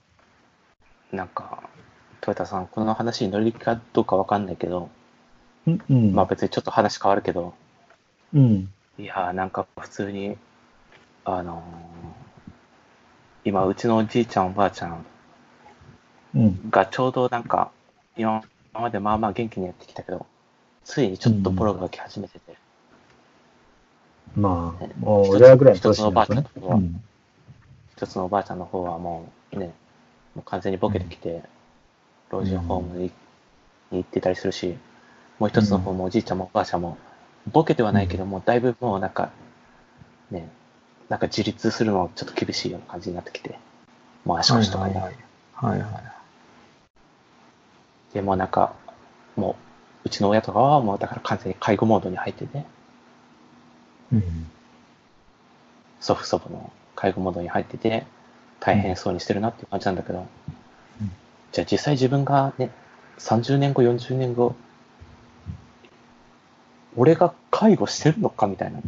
[1.12, 1.64] なんか、
[2.22, 4.89] トヨタさん、この話に乗り気かどうかわかんないけど、
[5.66, 5.82] うん。
[5.89, 6.14] うん。
[6.14, 7.55] まあ別にちょっと話変わるけど、
[8.34, 8.70] うん。
[8.99, 10.38] いやーなんか普通に、
[11.26, 12.30] あのー
[13.45, 15.05] 今、うちのおじいちゃん、おばあちゃん。
[16.70, 17.72] がちょうどなんか、
[18.18, 20.26] 今までまあまあ元気にやってきたけど、
[20.84, 22.56] ついにちょっとボロが来始めてて、
[24.36, 27.04] まあね、もう俺らぐらいの年一つのおばあちゃんねうん。
[27.96, 29.74] 一つのおばあちゃんの方はもうね、
[30.36, 31.44] もう完全にボケてきて、
[32.30, 33.12] 老人ホームに
[33.92, 34.78] に行ってたりするし、
[35.40, 36.98] もう一つの方もおじいちゃんもおばあちゃんも、
[37.52, 39.32] ボケてはないけども、だいぶもうなんか、
[40.30, 40.48] ね、
[41.10, 43.58] なんか自立するのちょっと厳しいような感じになってきて、
[44.26, 44.94] もう足腰とかね。
[44.94, 45.16] はい
[45.54, 46.09] はいはい。
[48.14, 48.74] でもうなんか、
[49.36, 49.55] も
[50.03, 52.66] う、うちの親とかはもうだから完全に介護モードに入ってて、
[54.12, 54.47] うん。
[55.99, 58.05] 祖父祖母の介護モードに入ってて、
[58.60, 60.28] 大変そうにしてるなっていう感じなんだけど、うん
[61.51, 62.70] じゃあ実際自分がね、
[63.18, 64.55] 30年後、40年後、
[66.95, 68.80] 俺が介護してるのかみたいな。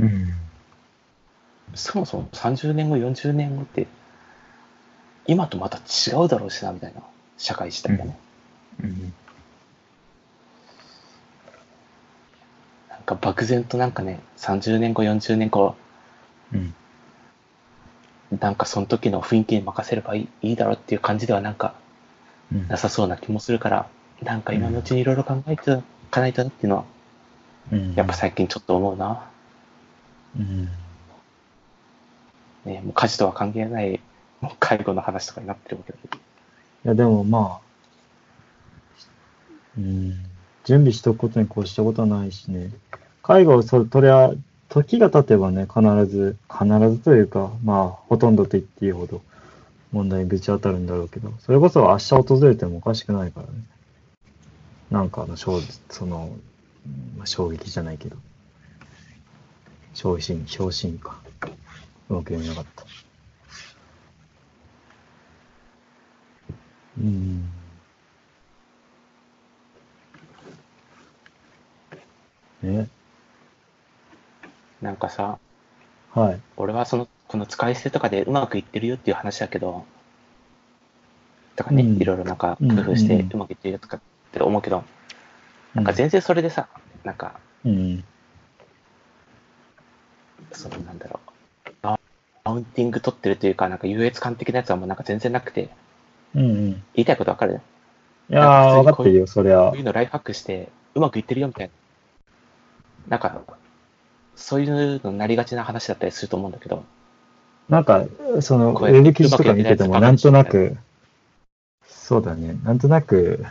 [0.00, 0.34] うん。
[1.74, 3.86] そもそも30年後、40年後って、
[5.26, 7.02] 今とまた違うだろうしな、みたいな。
[7.38, 8.18] 社会自体がね。
[8.82, 9.12] うん。
[12.90, 15.76] なんか漠然となんかね、30年後、40年後、
[16.52, 16.74] うん。
[18.40, 21.74] なんかその時の雰囲気に任せればいいいいだろうっていう感じではなんか
[22.52, 23.88] うんなさそうな気もするから、
[24.22, 26.84] なんか今のうちにいろいろ考えていかないとなっていうのは、
[27.72, 27.94] うん。
[27.94, 29.24] やっぱ最近ちょっと思うな。
[30.38, 30.68] うん。
[32.64, 34.00] ね、もう家事とは関係ない、
[34.40, 36.18] もう介護の話とかになってるわけだけど。
[36.84, 37.64] いや、でもまあ、
[39.78, 40.12] うん、
[40.64, 42.70] 準備しとくことにこうしたことはないしね。
[43.22, 44.32] 介護をそ、とりゃ、
[44.68, 49.22] 時が経てばね、必ず、必ずというか、まあ、ほとんどと言っていいほど、
[49.92, 53.52] 問題にぶち当たるんだろうけど、それこそ明日訪れてもおかしくないからね。
[54.90, 56.36] なんかあの、衝その、
[57.16, 58.16] まあ、衝撃じゃないけど、
[59.94, 61.18] 昇進、昇進か。
[62.10, 62.84] うまく読めなかった。
[66.98, 67.48] うん。
[72.62, 72.88] ね、
[74.80, 75.38] なんかさ、
[76.14, 76.40] はい。
[76.56, 79.84] 俺はその、この使い捨てとかでうまくいってるよっていう話だけど、
[81.56, 84.00] とかね、うんいろいろなんかうん工夫してうんうまくいってるよとかっ
[84.32, 84.84] て思うけど、
[85.74, 86.68] なんか全然それでさ、
[87.04, 88.04] なんか、うん。
[90.52, 91.98] そのなんだろう、マ
[92.44, 95.70] マウンティング取ってるというか、なんか優越感的なやつはもうなんか全然なくて、
[96.34, 96.70] うんうん。
[96.94, 97.60] 言いたいことわかる
[98.30, 101.72] いやー、分かってるよ、そりゃこういうのライフハックしてうまくいってるよみたいな。
[103.08, 103.42] なんか、
[104.34, 106.84] そういうのになりがちな話だったりすると思うんだけど、
[107.68, 108.04] なんか、
[108.40, 110.76] その、ウェブ記事とか見てても、なんとなく、
[111.86, 113.44] そうだね、なんとなく、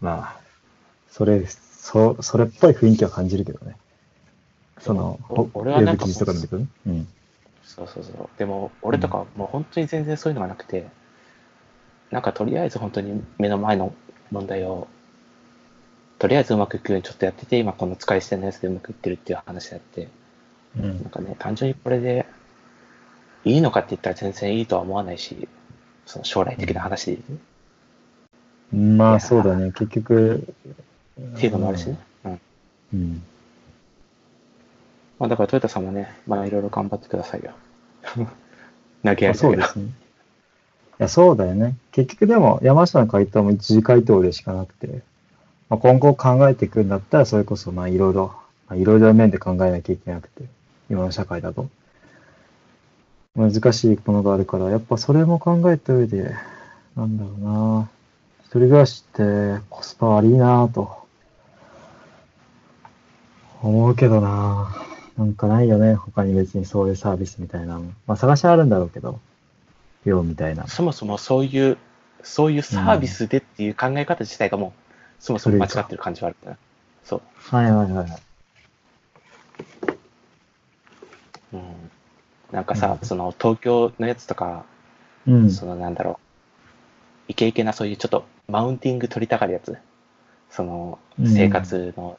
[0.00, 0.40] まあ、
[1.10, 3.76] それ、そそれっぽい雰囲気は感じるけどね。
[4.80, 5.18] その、
[5.54, 6.66] 俺はなんかェブ記事とか見ててね。
[6.86, 7.08] うん。
[7.62, 8.28] そうそうそう。
[8.38, 10.86] でも、俺とかもう本当に全然そういうのがなくて、
[12.14, 13.92] なんかとりあえず本当に目の前の
[14.30, 14.86] 問題を、
[16.20, 20.08] とりあえずうまくいくようにちょっとやってて、今この使い捨てのやつでうまくいってるっていう話であって、
[20.78, 22.24] うんなんかね、単純にこれで
[23.44, 25.48] いいのかって言ったら全然いいとは思わないし、
[26.06, 27.18] その将来的な話で
[28.72, 30.54] 言うまあ、そうだね、結局。
[31.20, 31.98] っていうのもあるしね。
[32.26, 32.40] うん。
[32.94, 33.22] うん。
[35.18, 37.54] まあだからトヨタさんもね、まあいろいろ頑張ってくださいよ。
[38.14, 38.28] 投げや
[39.10, 39.34] ありだけど。
[39.34, 40.03] そうですね。
[40.98, 41.76] や、そうだよね。
[41.92, 45.02] 結局でも、山下の回答も一次回答でしかなくて、
[45.68, 48.34] まあ、今後考えていくんだったら、それこそ、まあ、いろいろ、
[48.68, 50.44] まあ、いろいろな面で考えなきゃいけなくて、
[50.90, 51.68] 今の社会だと。
[53.36, 56.34] 難しいものがあるから、やっぱそれも考えた上で、
[56.96, 57.90] なんだろうな
[58.44, 61.04] 一人暮らしってコスパ悪いなと、
[63.60, 64.76] 思うけどな
[65.16, 65.94] なんかないよね。
[65.94, 67.80] 他に別にそういうサービスみたいなの。
[68.06, 69.20] まあ探しはあるんだろうけど、
[70.04, 70.66] ようみたいな。
[70.66, 71.78] そもそもそういう、
[72.22, 74.72] そういうサービスでっていう考え方自体がもう、
[75.18, 76.56] そもそも間違ってる感じはあるな。
[77.04, 77.22] そう。
[77.38, 78.22] はいはいはいはい。
[81.54, 81.62] うん。
[82.52, 84.64] なんかさなるほ、どその東京のやつとか、
[85.26, 85.50] うん。
[85.50, 86.18] そのなんだろ
[87.28, 89.76] う、イケイケなそういうちょっとマウンティング取りたがるやつ。
[90.50, 92.18] そのうん生活の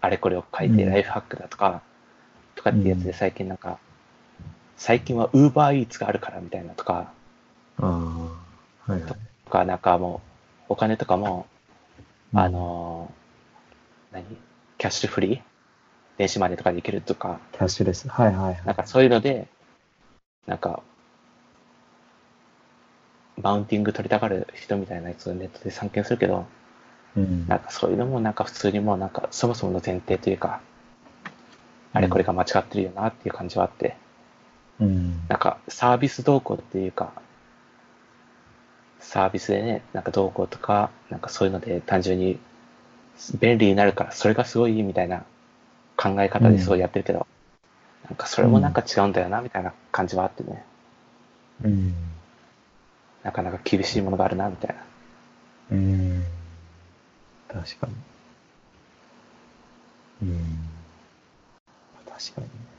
[0.00, 1.82] あれこれを書いてうんライフハックだとか、
[2.54, 3.78] とかっていうやつうんで最近なんか、
[4.76, 7.12] 最近は Uber Eats があるからみたいなとか、
[7.78, 7.86] あ
[8.86, 8.92] あ。
[8.92, 9.10] はいはい。
[9.10, 9.16] と
[9.50, 10.20] かなんかも
[10.68, 11.46] うお金とかも、
[12.32, 14.24] うんあ、のー何？
[14.78, 15.40] キャッシュフリー？
[16.18, 18.08] 電子マネーとかでいけるとか、キャッシュレス。
[18.08, 18.62] はいはいはい。
[18.64, 19.48] なんかそういうので、
[20.46, 20.82] なんか、
[23.42, 26.46] マウンティング取りたがる人みたいなやつをネットで散見するけど、
[27.16, 27.48] うん。
[27.48, 30.60] なんかそういうのもなんか普通にもうなんかそもそもの前提というか、
[31.92, 33.96] あれこれが間違ってるよなっていう感じはあって、
[34.80, 35.20] うん。
[35.28, 37.12] なんかサービス動向っていうか、
[39.00, 42.38] サービスでね、なんか動向とか、なんかそういうので単純に
[43.40, 45.24] 便利になるからそれがすごいいいみたいな
[45.96, 47.26] 考え方でそうやってるけど、
[48.08, 50.64] なんかそれもなんか違うんだよなみたいな感じはあってね、
[51.64, 51.94] うん。
[53.22, 54.76] なかなか厳しいものがあるなみたい
[55.70, 55.76] な。
[55.76, 56.24] うん。
[57.48, 57.92] 確かに。
[60.28, 60.38] うん。
[62.06, 62.73] 確かにね。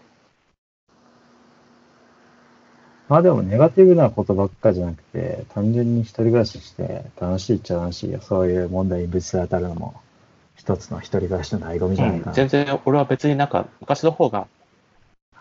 [3.08, 8.20] まあでもネガティブなことばっかじゃなくて、単純に一人暮らしして楽しいっちゃ楽しいよ。
[8.22, 10.02] そういう問題にぶち当たるのも、
[10.56, 12.34] 一つの一人暮らしの醍醐味じゃないかな。
[12.34, 14.48] 全然俺は別になんか昔の方が、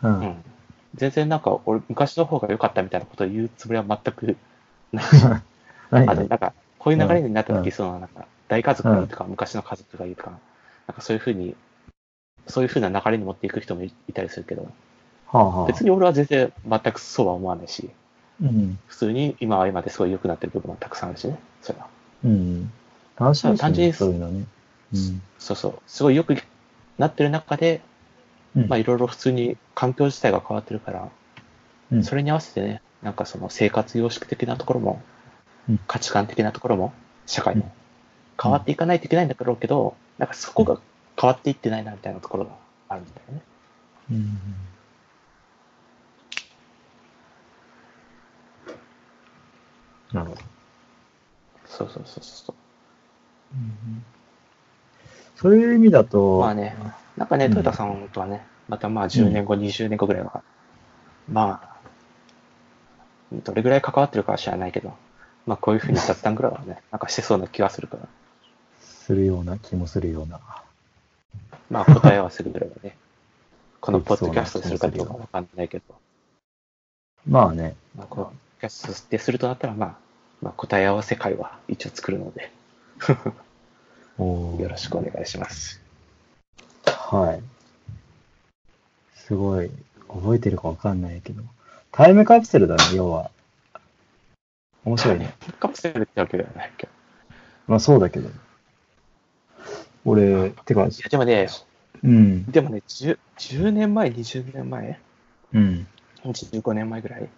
[0.03, 0.09] う。
[0.09, 0.45] うんん、
[0.95, 4.37] 全然なんか俺昔の方が良かったみたいなことを言うつもりは全く
[4.93, 5.11] ないし、
[5.91, 10.39] 何あのなんかこういう流れになった時、うんそのなんか大家族がいいとか、昔の家族がいいとか、
[10.87, 11.57] なんかそういうふうに、
[12.47, 14.69] そういうふうな流れに持っていく人もいいたりするけど、
[15.35, 15.66] はあはあ。
[15.66, 17.91] 別に俺は全然全くそうは思わないし、
[18.41, 18.78] うん。
[18.87, 21.89] 普通に今は今ですごい良くなってる部分もたくさんあるしね、それは。
[22.24, 22.72] うん。
[23.18, 24.45] 楽しいです単純にね、そういうのね。
[24.95, 25.22] うん。
[25.39, 26.37] そうそう、すごい良く
[26.99, 27.82] なってる中で、
[28.57, 31.09] うんまあいろいろ普通に環境自体が変わってるから、
[31.91, 35.03] うんそれに合わせてね、なんかその生活様式的なところも、
[35.68, 36.93] うん価値観的なところも、
[37.26, 37.70] 社会もうん
[38.41, 40.78] 変わっていかないといけないんだろうけど、なんかそこが
[41.20, 42.51] 変わっていってないなみたいなところが
[42.89, 43.43] あるんだよね。
[44.12, 44.39] うん
[50.13, 50.43] なるほど。
[51.67, 52.55] そうそうそうそう。
[55.37, 56.77] そういう意味だと、まあね、
[57.17, 60.43] なんかね、うんトヨタさんとはね、またまあ10年後、20年後ぐらいは、
[61.31, 61.75] まあ、
[63.33, 64.95] どれぐらい関わってるかは知らないけど、
[65.47, 68.09] まあこういうふうに雑談ぐらいはね、 なんかしてそうな気がするから、
[68.81, 70.41] するような気もするような。
[71.71, 72.97] まあ答え合わせぐらいはね、
[73.81, 75.85] このポッドキャストでするかどうかわかんないけど、
[77.27, 78.33] まあね、まあ、こ
[79.11, 79.97] でするとなったら、まあ、
[80.43, 82.51] まあ答え合わせ会は一応作るので、
[84.19, 85.81] よろしくお願いします。
[86.87, 87.43] はい。
[89.15, 89.71] すごい、
[90.09, 91.43] 覚えてるかわかんないけど。
[91.93, 93.31] タイムカプセルだね、要は。
[94.85, 95.35] 面白いね。
[95.61, 96.93] カプセルってわけではないけど。
[97.67, 98.29] まあそうだけど。
[100.05, 101.49] 俺、てかい、や、でもね、
[102.03, 105.01] うん、でもね、10, 10年前、20年前、
[105.55, 105.87] うん、
[106.25, 107.29] 15年前ぐらい、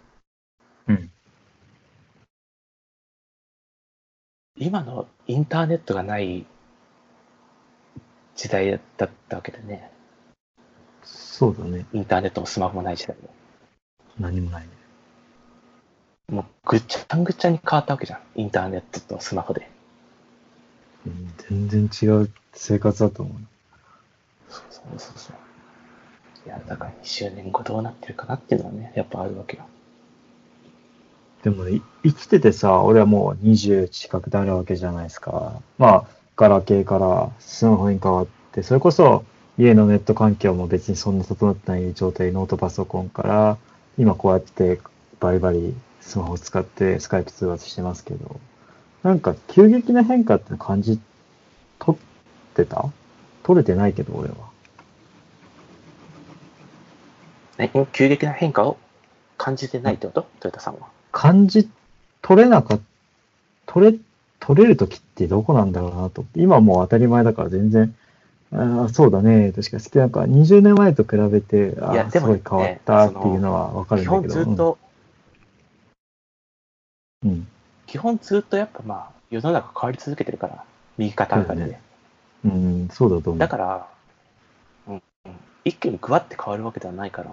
[0.87, 1.11] うん。
[4.57, 6.45] 今のインターネットがない
[8.35, 9.91] 時代だったわけでね、
[11.03, 11.85] そうだね。
[11.93, 13.29] インターネットもスマホもない時代で。
[14.19, 14.69] 何もないね。
[16.29, 18.19] もうぐっちゃんぐっちゃんに変わったわけじゃん。
[18.35, 19.69] インターネットとスマホで。
[21.05, 23.37] うん全然違う生活だと思う。
[24.49, 25.35] そうそうそうそう。
[26.47, 29.67] いや、だから20年後どうなってるかなっていうのはね、やっぱあるわけよ。
[31.47, 35.61] でもね、生きててさ、俺はもう20近くなるわけじゃないですか。
[35.77, 39.23] まあ、ガラケーからスマホに変わって、それこそ
[39.57, 43.57] 家のネット環境も別にそんな整ってない状態、ノートパソコンから、
[43.97, 44.81] 今こうやって
[45.21, 48.41] バリバリスマホを使ってスカイプ通話してますけど、
[49.03, 50.99] なんか急激な変化って感じ
[51.79, 52.01] 取っ
[52.55, 52.89] てた？
[53.43, 54.35] 取れてないけど、俺は。
[57.57, 58.75] ね、急激な変化を
[59.37, 60.27] 感じてないってこと？
[60.41, 60.96] トヨタさんは。
[61.11, 61.69] 感じ
[62.21, 62.81] 取れなかっ
[63.67, 63.99] 取れ、
[64.39, 66.25] 取れる時ってどこなんだろうなと。
[66.35, 67.95] 今もう当たり前だから全然、
[68.51, 74.45] ああ、そうだね、としか好きなんか20年前と比べて、ああ、すごい変わったっていうのはわかるん基本だけど。
[74.45, 74.77] ずっと、
[77.23, 77.47] うん、うん。
[77.85, 80.63] 基本ずっとやっぱまあ、世の中変わり続けてるから、
[80.97, 81.65] 右肩上がりで。
[81.65, 81.81] そうだね
[82.45, 83.39] うん、そうだと思う。
[83.39, 83.87] だから、
[84.87, 85.01] うんうん、
[85.65, 87.31] 一気にグワって変わるわけではないから、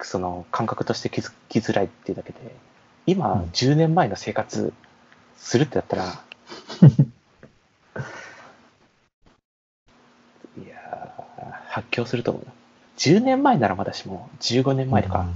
[0.00, 2.38] その感覚として気づきづらいっていうだけで、
[3.06, 4.72] 今、うん10年前の生活
[5.36, 6.04] するってなったら、
[10.58, 12.52] いやー、発狂すると思うよ。
[12.98, 15.26] 10年前ならまだしも、15年前とか、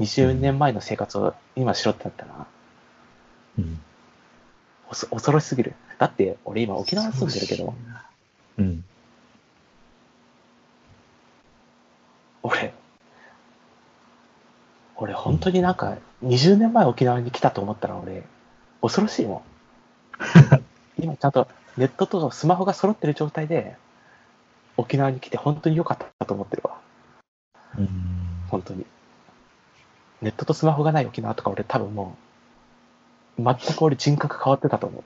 [0.00, 2.46] 20年前の生活を今しろってなったら、
[3.58, 3.80] うん。
[4.90, 5.74] おそ恐ろしすぎる。
[5.98, 7.74] だって、俺今沖縄に住んでるけど、
[8.58, 8.84] うん。
[12.42, 12.71] 俺、
[15.02, 18.22] 俺本当になんか20年前沖縄に来たと思ったら俺、
[18.82, 19.42] 恐ろしいもん。
[20.96, 23.76] 今ちゃんとネットとスマホが揃ってる状態で
[24.76, 26.78] 沖縄に来て本当に良かったと思ってるわ。
[27.78, 27.88] うん。
[28.48, 28.86] 本当に。
[30.20, 32.16] ネットとスマホがない沖縄とか俺多分も
[33.38, 35.02] う、全く俺人格変わってたと思う。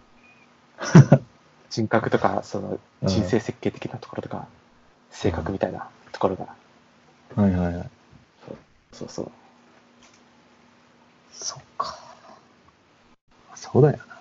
[1.70, 4.46] 人格とか、その人生設計的なところとか、
[5.10, 6.48] 性格みたいなところが。
[7.34, 7.90] はいはいはい。
[8.92, 9.30] そうそう。
[11.40, 11.98] そっか。
[13.54, 14.20] そうだよな。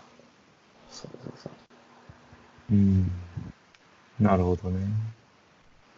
[0.92, 1.52] そうそうそう。
[2.72, 3.12] うん。
[4.20, 4.88] なるほどね。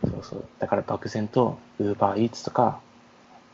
[0.03, 0.45] そうそう。
[0.59, 2.79] だから漠然と UberEats とか、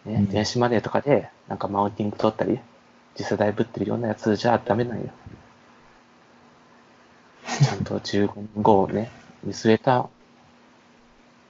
[0.06, 2.60] ね、うん電子マネーとかで、なんかマウンティング取ったり、
[3.16, 5.10] 次世代ぶってるようなやつじゃダメなんよ。
[7.64, 9.12] ちゃんと15年後をね、
[9.44, 10.10] 見据えた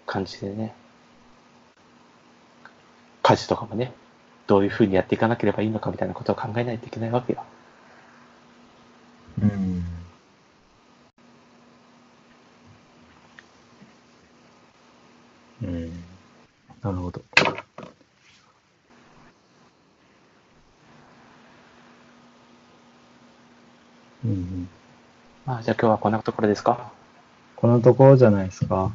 [0.05, 0.75] 感じでね、
[3.21, 3.93] 家事とかもね、
[4.47, 7.43] どういう風にやっていかなければいいのかみたいなことを考えないといけないわけよ。
[9.41, 9.85] うん。
[15.63, 16.03] うん。
[16.81, 17.21] なるほど。
[24.25, 24.69] うんうん。
[25.45, 26.91] まあ、じゃあ今日はこんなところですか？
[27.55, 28.91] このところじゃないですか。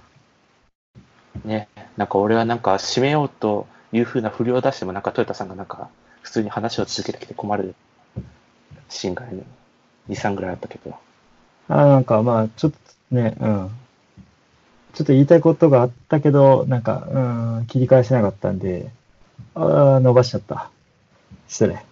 [1.44, 5.89] ね、なんか俺はなんか締めようという風な振りを出してもなんかトヨタさんがなんか
[6.22, 7.74] 普通に話を続けてきて困る
[8.89, 9.43] シーンがね、
[10.09, 10.97] 2、3ぐらいあったけど。
[11.68, 12.78] あなんかまあ、ちょっと
[13.14, 13.70] ね、うん。
[14.95, 17.18] ちょっと言いたいことがあったけど、なんか、う
[17.62, 18.91] ん、切り返せなかったんで、
[19.55, 20.70] ああ、伸ばしちゃった。
[21.47, 21.82] 失礼。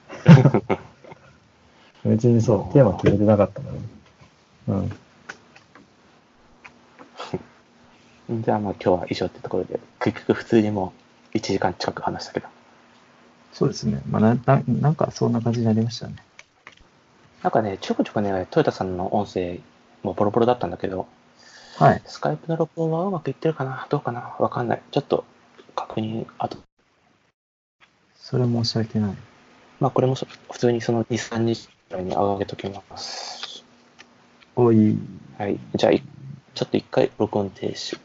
[2.04, 3.80] 別にそう、テーマ決めてなかったからね。
[8.28, 8.42] うん。
[8.42, 11.05] じゃあまあ今日は以上ってところで、結局普通にもう
[11.36, 12.48] 1時間近く話したけど。
[13.52, 14.02] そうですね。
[14.10, 16.16] まあ、な、ななんかそんな感じになりましたね。
[17.42, 19.60] なんかね、ちょこちょこね、トヨタさんの音声
[20.02, 21.06] もボロボロだったんだけど、
[21.76, 22.02] はい。
[22.06, 23.86] スカイプの録音はうまくいってるかな？
[23.90, 24.34] どうかな？
[24.38, 24.82] わかんない。
[24.90, 25.24] ちょっと
[25.74, 26.56] 確認、あと、
[28.16, 29.16] それ申し訳ない。
[29.78, 33.62] まあこれもそ普通にその2、3日くらいに上げときます。
[34.54, 34.98] おい、
[35.38, 35.60] はい。
[35.74, 36.02] じゃあ、い
[36.54, 38.00] ちょっと一回録音停止。